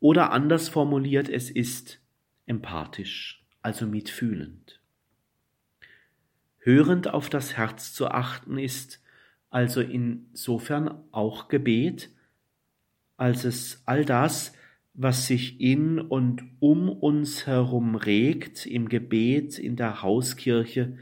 oder 0.00 0.32
anders 0.32 0.68
formuliert, 0.68 1.28
es 1.28 1.48
ist 1.48 2.00
empathisch, 2.46 3.46
also 3.62 3.86
mitfühlend. 3.86 4.80
Hörend 6.58 7.06
auf 7.06 7.30
das 7.30 7.56
Herz 7.56 7.92
zu 7.92 8.08
achten 8.08 8.58
ist 8.58 9.00
also 9.50 9.80
insofern 9.80 11.02
auch 11.12 11.48
Gebet, 11.48 12.10
als 13.16 13.44
es 13.44 13.82
all 13.86 14.04
das, 14.04 14.52
was 14.94 15.26
sich 15.26 15.60
in 15.60 16.00
und 16.00 16.42
um 16.58 16.88
uns 16.88 17.46
herum 17.46 17.96
regt, 17.96 18.66
im 18.66 18.88
Gebet, 18.88 19.58
in 19.58 19.76
der 19.76 20.02
Hauskirche, 20.02 20.98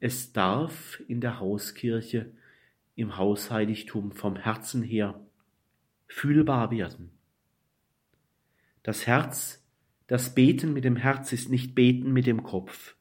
es 0.00 0.32
darf 0.32 1.00
in 1.08 1.20
der 1.20 1.38
Hauskirche, 1.40 2.32
im 2.96 3.16
Hausheiligtum 3.16 4.12
vom 4.12 4.36
Herzen 4.36 4.82
her 4.82 5.20
fühlbar 6.08 6.70
werden. 6.70 7.10
Das 8.82 9.06
Herz, 9.06 9.64
das 10.06 10.34
Beten 10.34 10.72
mit 10.72 10.84
dem 10.84 10.96
Herz 10.96 11.32
ist 11.32 11.50
nicht 11.50 11.74
Beten 11.74 12.12
mit 12.12 12.26
dem 12.26 12.42
Kopf, 12.42 12.96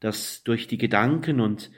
das 0.00 0.42
durch 0.44 0.68
die 0.68 0.78
Gedanken 0.78 1.40
und 1.40 1.70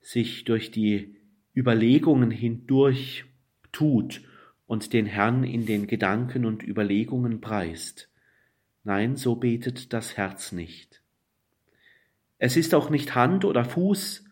sich 0.00 0.44
durch 0.44 0.70
die 0.70 1.16
Überlegungen 1.54 2.30
hindurch 2.30 3.24
tut 3.72 4.22
und 4.66 4.92
den 4.92 5.06
Herrn 5.06 5.44
in 5.44 5.66
den 5.66 5.86
Gedanken 5.86 6.44
und 6.44 6.62
Überlegungen 6.62 7.40
preist. 7.40 8.10
Nein, 8.82 9.16
so 9.16 9.36
betet 9.36 9.92
das 9.92 10.16
Herz 10.16 10.52
nicht. 10.52 11.02
Es 12.38 12.56
ist 12.56 12.74
auch 12.74 12.90
nicht 12.90 13.14
Hand 13.14 13.44
oder 13.44 13.64
Fuß, 13.64 14.24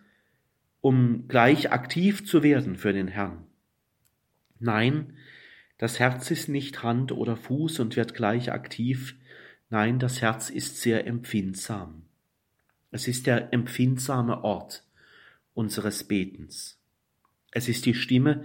um 0.81 1.29
gleich 1.29 1.71
aktiv 1.71 2.27
zu 2.27 2.43
werden 2.43 2.77
für 2.77 2.93
den 2.93 3.09
Herrn. 3.09 3.47
Nein, 4.59 5.17
das 5.79 5.99
Herz 5.99 6.31
ist 6.31 6.49
nicht 6.49 6.83
Hand 6.83 7.13
oder 7.13 7.37
Fuß 7.37 7.81
und 7.81 7.97
wird 7.97 8.15
gleich 8.15 8.53
aktiv. 8.53 9.17
Nein, 9.71 9.99
das 9.99 10.21
Herz 10.21 10.51
ist 10.51 10.81
sehr 10.81 11.07
empfindsam. 11.07 12.03
Es 12.91 13.09
ist 13.09 13.27
der 13.27 13.53
empfindsame 13.53 14.45
Ort 14.45 14.85
unseres 15.55 16.05
Betens. 16.05 16.82
Es 17.53 17.69
ist 17.69 17.87
die 17.87 17.95
Stimme, 17.95 18.45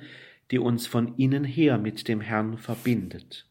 die 0.51 0.59
uns 0.59 0.85
von 0.85 1.15
innen 1.17 1.43
her 1.43 1.79
mit 1.79 2.07
dem 2.07 2.21
Herrn 2.21 2.57
verbindet. 2.57 3.49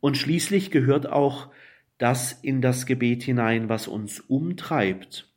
Und 0.00 0.16
schließlich 0.16 0.70
gehört 0.70 1.06
auch 1.06 1.50
das 1.96 2.32
in 2.32 2.60
das 2.60 2.84
Gebet 2.84 3.22
hinein, 3.22 3.68
was 3.68 3.86
uns 3.86 4.20
umtreibt 4.20 5.30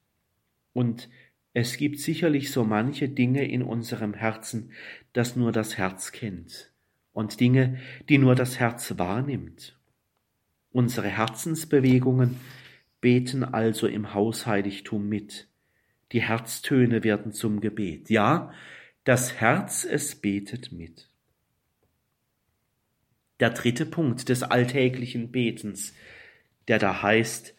und 0.77 1.09
es 1.55 1.77
gibt 1.77 1.99
sicherlich 1.99 2.51
so 2.51 2.63
manche 2.63 3.09
Dinge 3.09 3.43
in 3.49 3.63
unserem 3.63 4.13
Herzen, 4.13 4.73
das 5.11 5.35
nur 5.35 5.51
das 5.51 5.75
Herz 5.75 6.11
kennt 6.11 6.71
und 7.13 7.39
Dinge, 7.39 7.79
die 8.09 8.19
nur 8.19 8.35
das 8.35 8.59
Herz 8.59 8.93
wahrnimmt. 8.95 9.75
Unsere 10.69 11.07
Herzensbewegungen 11.07 12.37
beten 13.01 13.43
also 13.43 13.87
im 13.87 14.13
Hausheiligtum 14.13 15.09
mit. 15.09 15.47
Die 16.11 16.21
Herztöne 16.21 17.03
werden 17.03 17.31
zum 17.31 17.59
Gebet. 17.59 18.11
Ja, 18.11 18.51
das 19.07 19.39
Herz 19.39 19.85
es 19.85 20.15
betet 20.15 20.73
mit. 20.73 21.07
Der 23.39 23.51
dritte 23.51 23.85
Punkt 23.85 24.27
des 24.27 24.43
alltäglichen 24.43 25.31
Betens, 25.31 25.93
der 26.67 26.77
da 26.77 27.03
heißt, 27.03 27.55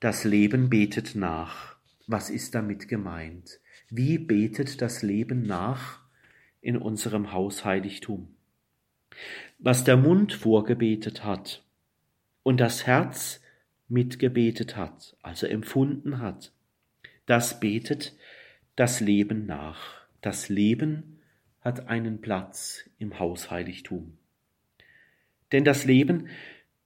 das 0.00 0.24
Leben 0.24 0.68
betet 0.68 1.14
nach. 1.14 1.76
Was 2.06 2.28
ist 2.28 2.54
damit 2.54 2.88
gemeint? 2.88 3.58
Wie 3.88 4.18
betet 4.18 4.82
das 4.82 5.00
Leben 5.00 5.46
nach 5.46 6.00
in 6.60 6.76
unserem 6.76 7.32
Hausheiligtum? 7.32 8.36
Was 9.58 9.84
der 9.84 9.96
Mund 9.96 10.34
vorgebetet 10.34 11.24
hat 11.24 11.64
und 12.42 12.60
das 12.60 12.86
Herz 12.86 13.40
mitgebetet 13.88 14.76
hat, 14.76 15.16
also 15.22 15.46
empfunden 15.46 16.18
hat, 16.18 16.52
das 17.24 17.60
betet 17.60 18.14
das 18.76 19.00
Leben 19.00 19.46
nach. 19.46 20.01
Das 20.22 20.48
Leben 20.48 21.20
hat 21.60 21.88
einen 21.88 22.22
Platz 22.22 22.88
im 22.98 23.18
Hausheiligtum. 23.18 24.16
Denn 25.52 25.64
das 25.64 25.84
Leben 25.84 26.28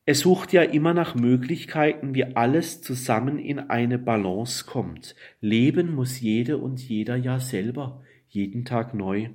es 0.08 0.20
sucht 0.20 0.52
ja 0.52 0.62
immer 0.62 0.94
nach 0.94 1.16
Möglichkeiten, 1.16 2.14
wie 2.14 2.24
alles 2.36 2.80
zusammen 2.80 3.40
in 3.40 3.58
eine 3.58 3.98
Balance 3.98 4.64
kommt. 4.64 5.16
Leben 5.40 5.92
muss 5.96 6.20
jede 6.20 6.58
und 6.58 6.80
jeder 6.80 7.16
ja 7.16 7.40
selber, 7.40 8.04
jeden 8.28 8.64
Tag 8.64 8.94
neu. 8.94 9.30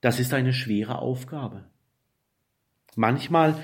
Das 0.00 0.18
ist 0.18 0.32
eine 0.32 0.54
schwere 0.54 0.98
Aufgabe. 0.98 1.66
Manchmal 2.96 3.62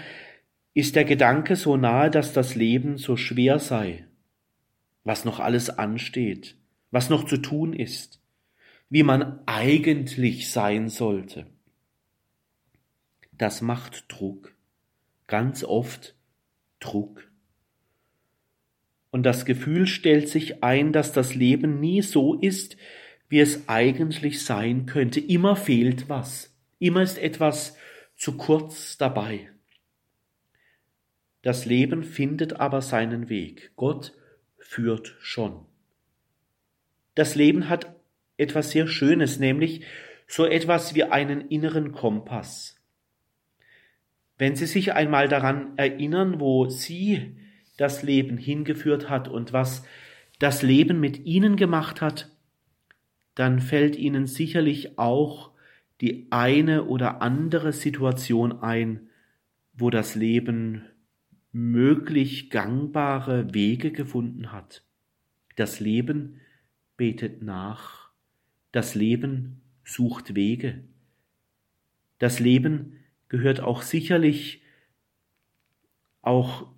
ist 0.74 0.96
der 0.96 1.06
Gedanke 1.06 1.56
so 1.56 1.78
nahe, 1.78 2.10
dass 2.10 2.34
das 2.34 2.54
Leben 2.54 2.98
so 2.98 3.16
schwer 3.16 3.58
sei, 3.58 4.06
was 5.02 5.24
noch 5.24 5.40
alles 5.40 5.70
ansteht, 5.70 6.58
was 6.90 7.08
noch 7.08 7.24
zu 7.24 7.38
tun 7.38 7.72
ist, 7.72 8.20
wie 8.90 9.02
man 9.02 9.40
eigentlich 9.46 10.50
sein 10.50 10.88
sollte. 10.88 11.46
Das 13.32 13.62
macht 13.62 14.04
Druck 14.08 14.54
ganz 15.30 15.64
oft 15.64 16.14
Druck. 16.80 17.30
Und 19.10 19.22
das 19.22 19.46
Gefühl 19.46 19.86
stellt 19.86 20.28
sich 20.28 20.62
ein, 20.62 20.92
dass 20.92 21.12
das 21.12 21.34
Leben 21.34 21.80
nie 21.80 22.02
so 22.02 22.34
ist, 22.34 22.76
wie 23.28 23.40
es 23.40 23.68
eigentlich 23.68 24.44
sein 24.44 24.86
könnte. 24.86 25.20
Immer 25.20 25.56
fehlt 25.56 26.08
was. 26.08 26.54
Immer 26.78 27.02
ist 27.02 27.16
etwas 27.16 27.76
zu 28.16 28.36
kurz 28.36 28.98
dabei. 28.98 29.50
Das 31.42 31.64
Leben 31.64 32.02
findet 32.02 32.60
aber 32.60 32.82
seinen 32.82 33.28
Weg. 33.28 33.72
Gott 33.76 34.12
führt 34.58 35.16
schon. 35.20 35.64
Das 37.14 37.34
Leben 37.34 37.68
hat 37.68 37.99
etwas 38.40 38.70
sehr 38.70 38.88
Schönes, 38.88 39.38
nämlich 39.38 39.82
so 40.26 40.46
etwas 40.46 40.94
wie 40.94 41.04
einen 41.04 41.42
inneren 41.48 41.92
Kompass. 41.92 42.80
Wenn 44.38 44.56
Sie 44.56 44.66
sich 44.66 44.94
einmal 44.94 45.28
daran 45.28 45.76
erinnern, 45.76 46.40
wo 46.40 46.68
Sie 46.68 47.36
das 47.76 48.02
Leben 48.02 48.38
hingeführt 48.38 49.10
hat 49.10 49.28
und 49.28 49.52
was 49.52 49.84
das 50.38 50.62
Leben 50.62 50.98
mit 50.98 51.26
Ihnen 51.26 51.56
gemacht 51.56 52.00
hat, 52.00 52.30
dann 53.34 53.60
fällt 53.60 53.96
Ihnen 53.96 54.26
sicherlich 54.26 54.98
auch 54.98 55.50
die 56.00 56.26
eine 56.30 56.84
oder 56.84 57.20
andere 57.20 57.72
Situation 57.72 58.62
ein, 58.62 59.10
wo 59.74 59.90
das 59.90 60.14
Leben 60.14 60.84
möglich 61.52 62.48
gangbare 62.48 63.52
Wege 63.52 63.92
gefunden 63.92 64.52
hat. 64.52 64.82
Das 65.56 65.80
Leben 65.80 66.40
betet 66.96 67.42
nach, 67.42 67.99
das 68.72 68.94
Leben 68.94 69.60
sucht 69.84 70.34
Wege. 70.34 70.84
Das 72.18 72.40
Leben 72.40 72.98
gehört 73.28 73.60
auch 73.60 73.82
sicherlich 73.82 74.62
auch 76.22 76.70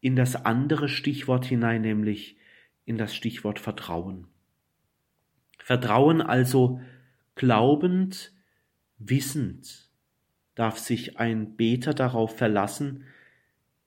in 0.00 0.16
das 0.16 0.36
andere 0.36 0.88
Stichwort 0.88 1.46
hinein, 1.46 1.82
nämlich 1.82 2.36
in 2.84 2.98
das 2.98 3.14
Stichwort 3.14 3.58
Vertrauen. 3.58 4.26
Vertrauen 5.58 6.20
also 6.20 6.80
glaubend, 7.36 8.32
wissend, 8.98 9.88
darf 10.54 10.78
sich 10.78 11.18
ein 11.18 11.56
Beter 11.56 11.94
darauf 11.94 12.36
verlassen, 12.36 13.04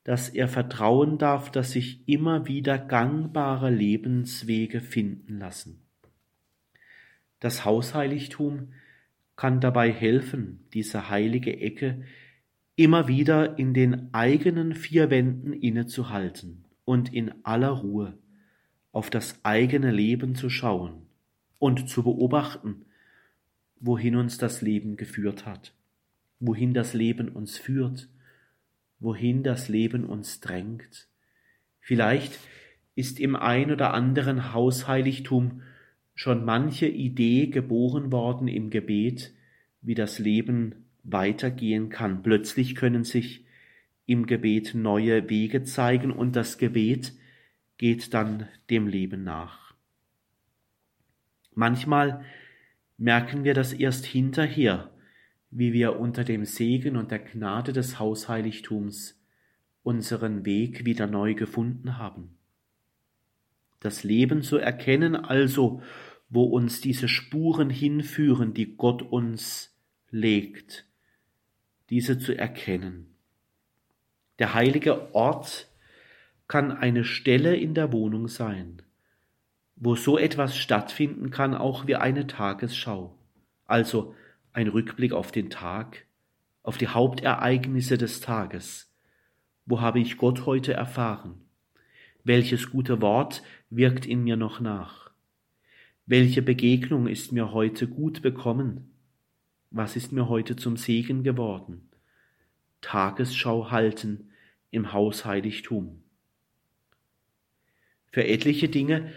dass 0.03 0.29
er 0.29 0.47
vertrauen 0.47 1.17
darf, 1.17 1.51
dass 1.51 1.71
sich 1.71 2.07
immer 2.07 2.47
wieder 2.47 2.77
gangbare 2.77 3.69
Lebenswege 3.69 4.81
finden 4.81 5.37
lassen. 5.37 5.86
Das 7.39 7.65
Hausheiligtum 7.65 8.73
kann 9.35 9.61
dabei 9.61 9.91
helfen, 9.91 10.65
diese 10.73 11.09
heilige 11.09 11.59
Ecke 11.59 12.03
immer 12.75 13.07
wieder 13.07 13.57
in 13.57 13.73
den 13.73 14.13
eigenen 14.13 14.73
vier 14.73 15.09
Wänden 15.09 15.53
innezuhalten 15.53 16.65
und 16.85 17.13
in 17.13 17.33
aller 17.43 17.69
Ruhe 17.69 18.17
auf 18.91 19.09
das 19.09 19.39
eigene 19.43 19.91
Leben 19.91 20.35
zu 20.35 20.49
schauen 20.49 21.07
und 21.59 21.89
zu 21.89 22.03
beobachten, 22.03 22.85
wohin 23.79 24.15
uns 24.15 24.37
das 24.37 24.61
Leben 24.61 24.95
geführt 24.95 25.45
hat, 25.45 25.73
wohin 26.39 26.73
das 26.73 26.93
Leben 26.93 27.29
uns 27.29 27.57
führt 27.57 28.09
wohin 28.99 29.43
das 29.43 29.69
Leben 29.69 30.05
uns 30.05 30.39
drängt. 30.39 31.07
Vielleicht 31.79 32.37
ist 32.95 33.19
im 33.19 33.35
ein 33.35 33.71
oder 33.71 33.93
anderen 33.93 34.53
Hausheiligtum 34.53 35.61
schon 36.17 36.43
manche 36.43 36.87
Idee 36.87 37.45
geboren 37.45 38.11
worden 38.11 38.47
im 38.47 38.71
Gebet, 38.71 39.35
wie 39.83 39.93
das 39.93 40.17
Leben 40.17 40.87
weitergehen 41.03 41.89
kann. 41.89 42.23
Plötzlich 42.23 42.73
können 42.73 43.03
sich 43.03 43.45
im 44.07 44.25
Gebet 44.25 44.73
neue 44.73 45.29
Wege 45.29 45.63
zeigen 45.63 46.11
und 46.11 46.35
das 46.35 46.57
Gebet 46.57 47.13
geht 47.77 48.15
dann 48.15 48.47
dem 48.71 48.87
Leben 48.87 49.23
nach. 49.23 49.75
Manchmal 51.53 52.25
merken 52.97 53.43
wir 53.43 53.53
das 53.53 53.71
erst 53.71 54.07
hinterher, 54.07 54.89
wie 55.51 55.71
wir 55.71 55.99
unter 55.99 56.23
dem 56.23 56.45
Segen 56.45 56.97
und 56.97 57.11
der 57.11 57.19
Gnade 57.19 57.73
des 57.73 57.99
Hausheiligtums 57.99 59.21
unseren 59.83 60.45
Weg 60.45 60.83
wieder 60.83 61.05
neu 61.05 61.35
gefunden 61.35 61.99
haben. 61.99 62.37
Das 63.79 64.03
Leben 64.03 64.41
zu 64.41 64.57
erkennen 64.57 65.15
also, 65.15 65.81
wo 66.29 66.43
uns 66.43 66.81
diese 66.81 67.07
Spuren 67.07 67.69
hinführen, 67.69 68.53
die 68.53 68.75
Gott 68.75 69.01
uns 69.01 69.75
legt, 70.09 70.85
diese 71.89 72.19
zu 72.19 72.37
erkennen. 72.37 73.15
Der 74.39 74.53
heilige 74.53 75.15
Ort 75.15 75.67
kann 76.47 76.71
eine 76.71 77.03
Stelle 77.03 77.55
in 77.55 77.73
der 77.73 77.91
Wohnung 77.91 78.27
sein, 78.27 78.81
wo 79.75 79.95
so 79.95 80.17
etwas 80.17 80.57
stattfinden 80.57 81.29
kann, 81.29 81.55
auch 81.55 81.87
wie 81.87 81.95
eine 81.95 82.27
Tagesschau, 82.27 83.17
also 83.65 84.15
ein 84.53 84.67
Rückblick 84.67 85.13
auf 85.13 85.31
den 85.31 85.49
Tag, 85.49 86.05
auf 86.63 86.77
die 86.77 86.87
Hauptereignisse 86.87 87.97
des 87.97 88.21
Tages. 88.21 88.91
Wo 89.65 89.81
habe 89.81 89.99
ich 89.99 90.17
Gott 90.17 90.45
heute 90.45 90.73
erfahren? 90.73 91.41
Welches 92.23 92.69
gute 92.71 93.01
Wort 93.01 93.43
wirkt 93.69 94.05
in 94.05 94.23
mir 94.23 94.35
noch 94.35 94.59
nach? 94.59 95.06
Welche 96.09 96.41
Begegnung 96.41 97.05
ist 97.05 97.33
mir 97.33 97.51
heute 97.51 97.85
gut 97.85 98.21
bekommen? 98.21 98.91
Was 99.71 99.97
ist 99.97 100.13
mir 100.13 100.29
heute 100.29 100.55
zum 100.55 100.77
Segen 100.77 101.21
geworden? 101.21 101.89
Tagesschau 102.79 103.71
halten 103.71 104.29
im 104.71 104.93
Hausheiligtum. 104.93 106.01
Für 108.09 108.25
etliche 108.25 108.69
Dinge 108.69 109.11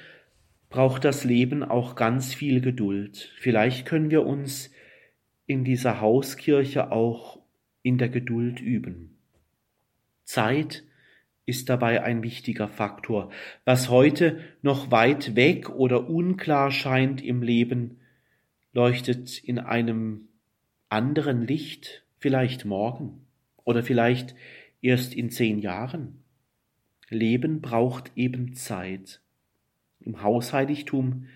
braucht 0.69 1.05
das 1.05 1.23
Leben 1.23 1.63
auch 1.63 1.95
ganz 1.95 2.35
viel 2.35 2.61
Geduld. 2.61 3.33
Vielleicht 3.39 3.87
können 3.87 4.11
wir 4.11 4.27
uns 4.27 4.73
in 5.47 5.63
dieser 5.63 6.01
Hauskirche 6.01 6.91
auch 6.91 7.41
in 7.83 7.99
der 7.99 8.09
Geduld 8.09 8.61
üben. 8.61 9.17
Zeit 10.25 10.83
ist 11.51 11.69
dabei 11.69 12.03
ein 12.03 12.23
wichtiger 12.23 12.69
Faktor. 12.69 13.31
Was 13.65 13.91
heute 13.91 14.39
noch 14.63 14.91
weit 14.93 15.35
weg 15.35 15.69
oder 15.69 16.09
unklar 16.09 16.71
scheint 16.71 17.23
im 17.23 17.43
Leben, 17.43 17.99
leuchtet 18.73 19.43
in 19.43 19.59
einem 19.59 20.29
anderen 20.89 21.47
Licht 21.47 22.05
vielleicht 22.19 22.65
morgen 22.65 23.27
oder 23.65 23.83
vielleicht 23.83 24.37
erst 24.81 25.13
in 25.13 25.31
zehn 25.31 25.59
Jahren. 25.59 26.23
Leben 27.09 27.61
braucht 27.61 28.13
eben 28.15 28.55
Zeit. 28.55 29.21
Im 29.99 30.23
Hausheiligtum 30.23 31.27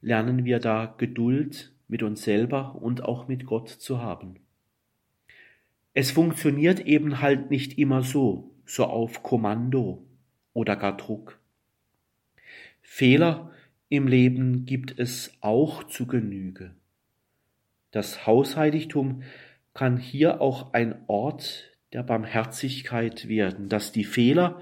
lernen 0.00 0.44
wir 0.44 0.58
da 0.58 0.92
Geduld 0.98 1.72
mit 1.86 2.02
uns 2.02 2.24
selber 2.24 2.74
und 2.74 3.04
auch 3.04 3.28
mit 3.28 3.46
Gott 3.46 3.68
zu 3.68 4.02
haben. 4.02 4.40
Es 5.94 6.10
funktioniert 6.10 6.80
eben 6.80 7.20
halt 7.20 7.50
nicht 7.50 7.78
immer 7.78 8.02
so, 8.02 8.51
so 8.72 8.84
auf 8.84 9.22
Kommando 9.22 10.06
oder 10.52 10.76
gar 10.76 10.96
Druck. 10.96 11.38
Fehler 12.80 13.50
im 13.88 14.06
Leben 14.06 14.64
gibt 14.64 14.98
es 14.98 15.36
auch 15.40 15.84
zu 15.84 16.06
Genüge. 16.06 16.74
Das 17.90 18.26
Hausheiligtum 18.26 19.22
kann 19.74 19.96
hier 19.96 20.40
auch 20.40 20.72
ein 20.72 21.04
Ort 21.06 21.70
der 21.92 22.02
Barmherzigkeit 22.02 23.28
werden, 23.28 23.68
dass 23.68 23.92
die 23.92 24.04
Fehler, 24.04 24.60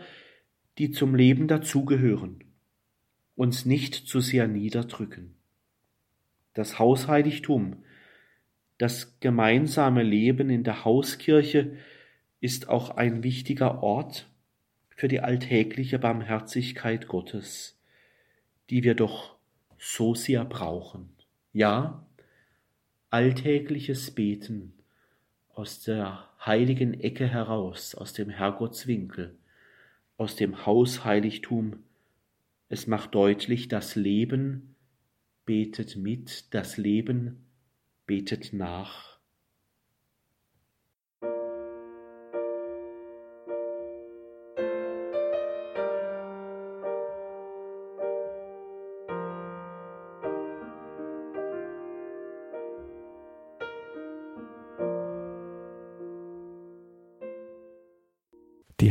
die 0.78 0.90
zum 0.90 1.14
Leben 1.14 1.46
dazugehören, 1.46 2.42
uns 3.36 3.64
nicht 3.66 3.94
zu 3.94 4.20
sehr 4.20 4.48
niederdrücken 4.48 5.36
das 6.54 6.78
Hausheiligtum, 6.78 7.84
das 8.78 9.20
gemeinsame 9.20 10.02
Leben 10.02 10.50
in 10.50 10.64
der 10.64 10.84
Hauskirche 10.84 11.76
ist 12.40 12.68
auch 12.68 12.90
ein 12.90 13.22
wichtiger 13.22 13.82
Ort 13.82 14.28
für 14.88 15.08
die 15.08 15.20
alltägliche 15.20 15.98
Barmherzigkeit 15.98 17.08
Gottes, 17.08 17.78
die 18.68 18.82
wir 18.82 18.94
doch 18.94 19.36
so 19.78 20.14
sehr 20.14 20.44
brauchen. 20.44 21.10
Ja, 21.52 22.06
alltägliches 23.10 24.10
Beten 24.10 24.74
aus 25.48 25.80
der 25.80 26.28
heiligen 26.44 26.94
Ecke 26.94 27.26
heraus, 27.26 27.94
aus 27.94 28.12
dem 28.12 28.30
Herrgottswinkel, 28.30 29.36
aus 30.16 30.36
dem 30.36 30.64
Hausheiligtum, 30.64 31.82
es 32.68 32.86
macht 32.86 33.14
deutlich, 33.14 33.68
das 33.68 33.96
Leben 33.96 34.76
betet 35.44 35.96
mit, 35.96 36.54
das 36.54 36.76
Leben 36.76 37.44
betet 38.06 38.52
nach. 38.52 39.18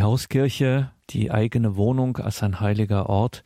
Hauskirche, 0.10 0.90
die 1.12 1.30
eigene 1.30 1.76
Wohnung 1.76 2.18
als 2.18 2.42
ein 2.42 2.60
heiliger 2.60 3.10
Ort, 3.10 3.44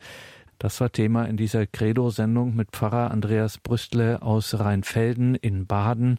das 0.58 0.80
war 0.80 0.90
Thema 0.90 1.26
in 1.26 1.36
dieser 1.36 1.66
Credo-Sendung 1.66 2.54
mit 2.54 2.70
Pfarrer 2.70 3.10
Andreas 3.10 3.58
Brüstle 3.58 4.22
aus 4.22 4.58
Rheinfelden 4.58 5.34
in 5.34 5.66
Baden. 5.66 6.18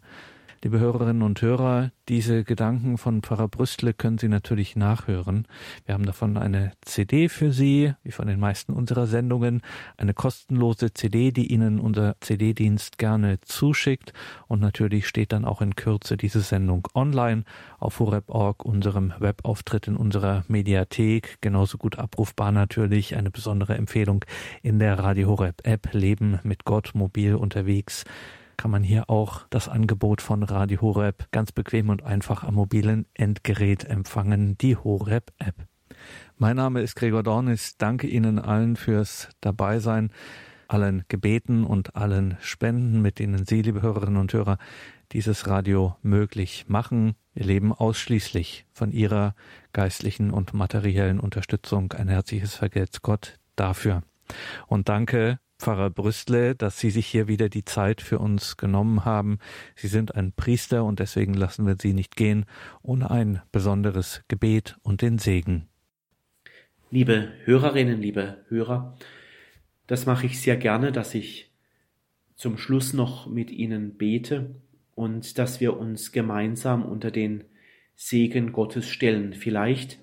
Liebe 0.64 0.80
Hörerinnen 0.80 1.22
und 1.22 1.42
Hörer, 1.42 1.92
diese 2.08 2.44
Gedanken 2.44 2.98
von 2.98 3.22
Pfarrer 3.22 3.48
Brüstle 3.48 3.94
können 3.94 4.18
Sie 4.18 4.28
natürlich 4.28 4.76
nachhören. 4.76 5.48
Wir 5.86 5.94
haben 5.94 6.06
davon 6.06 6.38
eine 6.38 6.72
CD 6.82 7.30
für 7.30 7.52
Sie, 7.52 7.94
wie 8.04 8.12
von 8.12 8.28
den 8.28 8.40
meisten 8.40 8.74
unserer 8.74 9.06
Sendungen, 9.06 9.62
eine 9.98 10.14
kostenlose 10.14 10.94
CD, 10.94 11.32
die 11.32 11.52
Ihnen 11.52 11.80
unser 11.80 12.16
CD-Dienst 12.22 12.98
gerne 12.98 13.40
zuschickt. 13.42 14.14
Und 14.48 14.60
natürlich 14.62 15.08
steht 15.08 15.34
dann 15.34 15.46
auch 15.46 15.62
in 15.62 15.76
Kürze 15.76 16.18
diese 16.18 16.42
Sendung 16.42 16.88
online 16.96 17.44
auf 17.78 18.00
horeb.org, 18.00 18.66
unserem 18.66 19.14
Webauftritt 19.20 19.88
in 19.88 19.98
unserer 19.98 20.46
Mediathek. 20.48 21.38
Genauso 21.42 21.78
gut 21.78 22.00
abrufbar 22.00 22.52
natürlich. 22.52 23.16
Eine 23.16 23.30
besondere 23.30 23.76
Empfehlung 23.76 24.26
in 24.64 24.80
der 24.80 24.98
Radio 24.98 25.28
Horeb 25.30 25.62
App 25.64 25.94
Leben 25.94 26.40
mit 26.44 26.66
Gott 26.66 26.92
mobil 26.96 27.36
unterwegs 27.36 28.06
kann 28.58 28.72
man 28.72 28.84
hier 28.84 29.10
auch 29.10 29.46
das 29.50 29.70
Angebot 29.70 30.22
von 30.22 30.44
Radio 30.44 30.82
Horeb 30.82 31.28
ganz 31.32 31.52
bequem 31.52 31.90
und 31.90 32.04
einfach 32.04 32.44
am 32.44 32.56
mobilen 32.56 33.06
Endgerät 33.14 33.84
empfangen, 33.84 34.58
die 34.58 34.76
Horeb 34.76 35.32
App. 35.40 35.56
Mein 36.38 36.58
Name 36.58 36.82
ist 36.82 36.96
Gregor 36.96 37.24
Dornis. 37.24 37.78
Danke 37.78 38.08
Ihnen 38.08 38.40
allen 38.40 38.76
fürs 38.76 39.30
Dabeisein, 39.42 40.12
allen 40.68 41.06
Gebeten 41.08 41.64
und 41.64 41.96
allen 41.96 42.38
Spenden, 42.42 43.02
mit 43.02 43.20
denen 43.20 43.46
Sie, 43.46 43.62
liebe 43.62 43.82
Hörerinnen 43.82 44.18
und 44.18 44.34
Hörer, 44.34 44.58
dieses 45.12 45.48
Radio 45.48 45.96
möglich 46.02 46.66
machen. 46.68 47.16
Wir 47.34 47.46
leben 47.46 47.72
ausschließlich 47.74 48.66
von 48.74 48.92
Ihrer 48.92 49.36
geistlichen 49.74 50.32
und 50.32 50.54
materiellen 50.54 51.20
Unterstützung. 51.20 51.92
Ein 51.94 52.08
herzliches 52.08 52.56
Vergelt's 52.56 53.02
Gott 53.02 53.40
dafür. 53.56 54.04
Und 54.68 54.90
danke 54.90 55.40
Pfarrer 55.66 55.90
Brüstle, 55.90 56.54
dass 56.54 56.80
Sie 56.80 56.92
sich 56.92 57.08
hier 57.08 57.28
wieder 57.28 57.50
die 57.50 57.66
Zeit 57.66 58.00
für 58.00 58.20
uns 58.20 58.56
genommen 58.56 59.04
haben. 59.04 59.40
Sie 59.76 59.88
sind 59.88 60.14
ein 60.14 60.32
Priester 60.32 60.84
und 60.84 61.00
deswegen 61.00 61.34
lassen 61.34 61.66
wir 61.66 61.76
Sie 61.82 61.94
nicht 61.94 62.16
gehen 62.16 62.46
ohne 62.84 63.10
ein 63.10 63.42
besonderes 63.52 64.24
Gebet 64.28 64.78
und 64.84 65.02
den 65.02 65.18
Segen. 65.18 65.68
Liebe 66.92 67.32
Hörerinnen, 67.46 68.00
liebe 68.00 68.46
Hörer, 68.48 68.96
das 69.88 70.06
mache 70.06 70.28
ich 70.28 70.40
sehr 70.40 70.56
gerne, 70.56 70.92
dass 70.92 71.16
ich 71.16 71.52
zum 72.36 72.60
Schluss 72.60 72.94
noch 72.94 73.26
mit 73.26 73.50
Ihnen 73.50 73.98
bete 73.98 74.62
und 74.94 75.40
dass 75.40 75.62
wir 75.62 75.78
uns 75.78 76.12
gemeinsam 76.12 76.86
unter 76.86 77.10
den 77.10 77.44
Segen 77.96 78.52
Gottes 78.52 78.88
stellen. 78.88 79.34
Vielleicht 79.34 79.98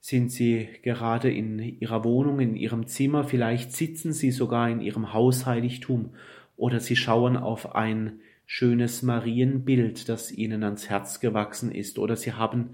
sind 0.00 0.32
Sie 0.32 0.68
gerade 0.82 1.30
in 1.30 1.58
Ihrer 1.58 2.04
Wohnung, 2.04 2.40
in 2.40 2.56
Ihrem 2.56 2.86
Zimmer, 2.86 3.24
vielleicht 3.24 3.72
sitzen 3.72 4.12
Sie 4.12 4.30
sogar 4.30 4.70
in 4.70 4.80
Ihrem 4.80 5.12
Hausheiligtum 5.12 6.14
oder 6.56 6.80
Sie 6.80 6.96
schauen 6.96 7.36
auf 7.36 7.74
ein 7.74 8.20
schönes 8.46 9.02
Marienbild, 9.02 10.08
das 10.08 10.32
Ihnen 10.32 10.64
ans 10.64 10.88
Herz 10.88 11.20
gewachsen 11.20 11.70
ist, 11.70 11.98
oder 11.98 12.16
Sie 12.16 12.32
haben 12.32 12.70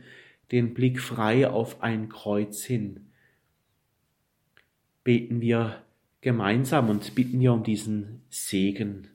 den 0.53 0.73
Blick 0.73 1.01
frei 1.01 1.51
auf 1.51 1.83
ein 1.83 2.09
Kreuz 2.09 2.65
hin. 2.65 3.09
Beten 5.05 5.41
wir 5.41 5.83
gemeinsam 6.21 6.89
und 6.89 7.15
bitten 7.15 7.41
wir 7.41 7.53
um 7.53 7.63
diesen 7.63 8.23
Segen. 8.31 9.09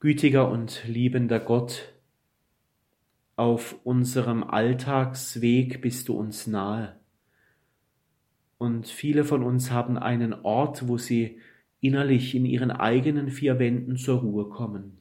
Gütiger 0.00 0.48
und 0.48 0.84
liebender 0.86 1.40
Gott, 1.40 1.92
auf 3.38 3.76
unserem 3.84 4.42
Alltagsweg 4.42 5.80
bist 5.80 6.08
du 6.08 6.18
uns 6.18 6.48
nahe. 6.48 6.96
Und 8.58 8.88
viele 8.88 9.22
von 9.22 9.44
uns 9.44 9.70
haben 9.70 9.96
einen 9.96 10.32
Ort, 10.32 10.88
wo 10.88 10.98
sie 10.98 11.38
innerlich 11.80 12.34
in 12.34 12.44
ihren 12.44 12.72
eigenen 12.72 13.30
vier 13.30 13.60
Wänden 13.60 13.96
zur 13.96 14.22
Ruhe 14.22 14.48
kommen. 14.48 14.98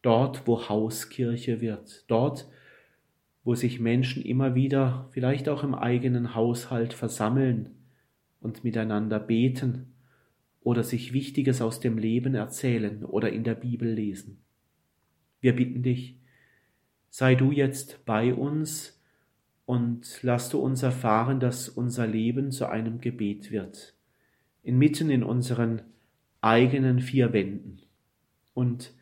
Dort, 0.00 0.46
wo 0.46 0.70
Hauskirche 0.70 1.60
wird. 1.60 2.04
Dort, 2.08 2.48
wo 3.44 3.54
sich 3.54 3.78
Menschen 3.78 4.22
immer 4.22 4.54
wieder, 4.54 5.10
vielleicht 5.10 5.46
auch 5.50 5.62
im 5.62 5.74
eigenen 5.74 6.34
Haushalt, 6.34 6.94
versammeln 6.94 7.74
und 8.40 8.64
miteinander 8.64 9.20
beten 9.20 9.92
oder 10.60 10.82
sich 10.82 11.12
Wichtiges 11.12 11.60
aus 11.60 11.80
dem 11.80 11.98
Leben 11.98 12.34
erzählen 12.34 13.04
oder 13.04 13.30
in 13.30 13.44
der 13.44 13.54
Bibel 13.54 13.92
lesen. 13.92 14.38
Wir 15.40 15.54
bitten 15.54 15.82
dich, 15.82 16.18
sei 17.16 17.34
du 17.34 17.50
jetzt 17.50 18.04
bei 18.04 18.34
uns 18.34 19.00
und 19.64 20.18
lass 20.20 20.50
du 20.50 20.58
uns 20.58 20.82
erfahren, 20.82 21.40
dass 21.40 21.66
unser 21.66 22.06
Leben 22.06 22.50
zu 22.50 22.68
einem 22.68 23.00
Gebet 23.00 23.50
wird, 23.50 23.94
inmitten 24.62 25.08
in 25.08 25.22
unseren 25.22 25.80
eigenen 26.42 27.00
vier 27.00 27.32
Wänden. 27.32 27.80
Und 28.52 28.92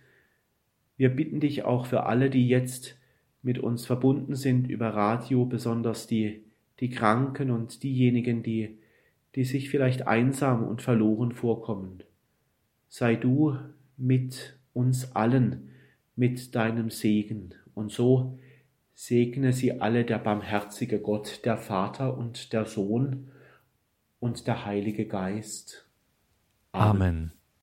wir 0.96 1.08
bitten 1.08 1.40
dich 1.40 1.64
auch 1.64 1.86
für 1.86 2.04
alle, 2.04 2.30
die 2.30 2.46
jetzt 2.46 2.96
mit 3.42 3.58
uns 3.58 3.84
verbunden 3.84 4.36
sind 4.36 4.70
über 4.70 4.90
Radio, 4.90 5.44
besonders 5.44 6.06
die, 6.06 6.44
die 6.78 6.90
Kranken 6.90 7.50
und 7.50 7.82
diejenigen, 7.82 8.44
die, 8.44 8.78
die 9.34 9.42
sich 9.42 9.70
vielleicht 9.70 10.06
einsam 10.06 10.62
und 10.62 10.82
verloren 10.82 11.32
vorkommen. 11.32 12.04
Sei 12.88 13.16
du 13.16 13.58
mit 13.96 14.56
uns 14.72 15.16
allen, 15.16 15.70
mit 16.14 16.54
deinem 16.54 16.90
Segen 16.90 17.54
und 17.74 17.90
so 17.92 18.38
segne 18.94 19.52
sie 19.52 19.80
alle 19.80 20.04
der 20.04 20.18
barmherzige 20.18 21.00
Gott, 21.00 21.44
der 21.44 21.58
Vater 21.58 22.16
und 22.16 22.52
der 22.52 22.64
Sohn 22.64 23.30
und 24.20 24.46
der 24.46 24.64
Heilige 24.64 25.06
Geist. 25.06 25.88
Amen. 26.72 27.02
Amen. 27.02 27.32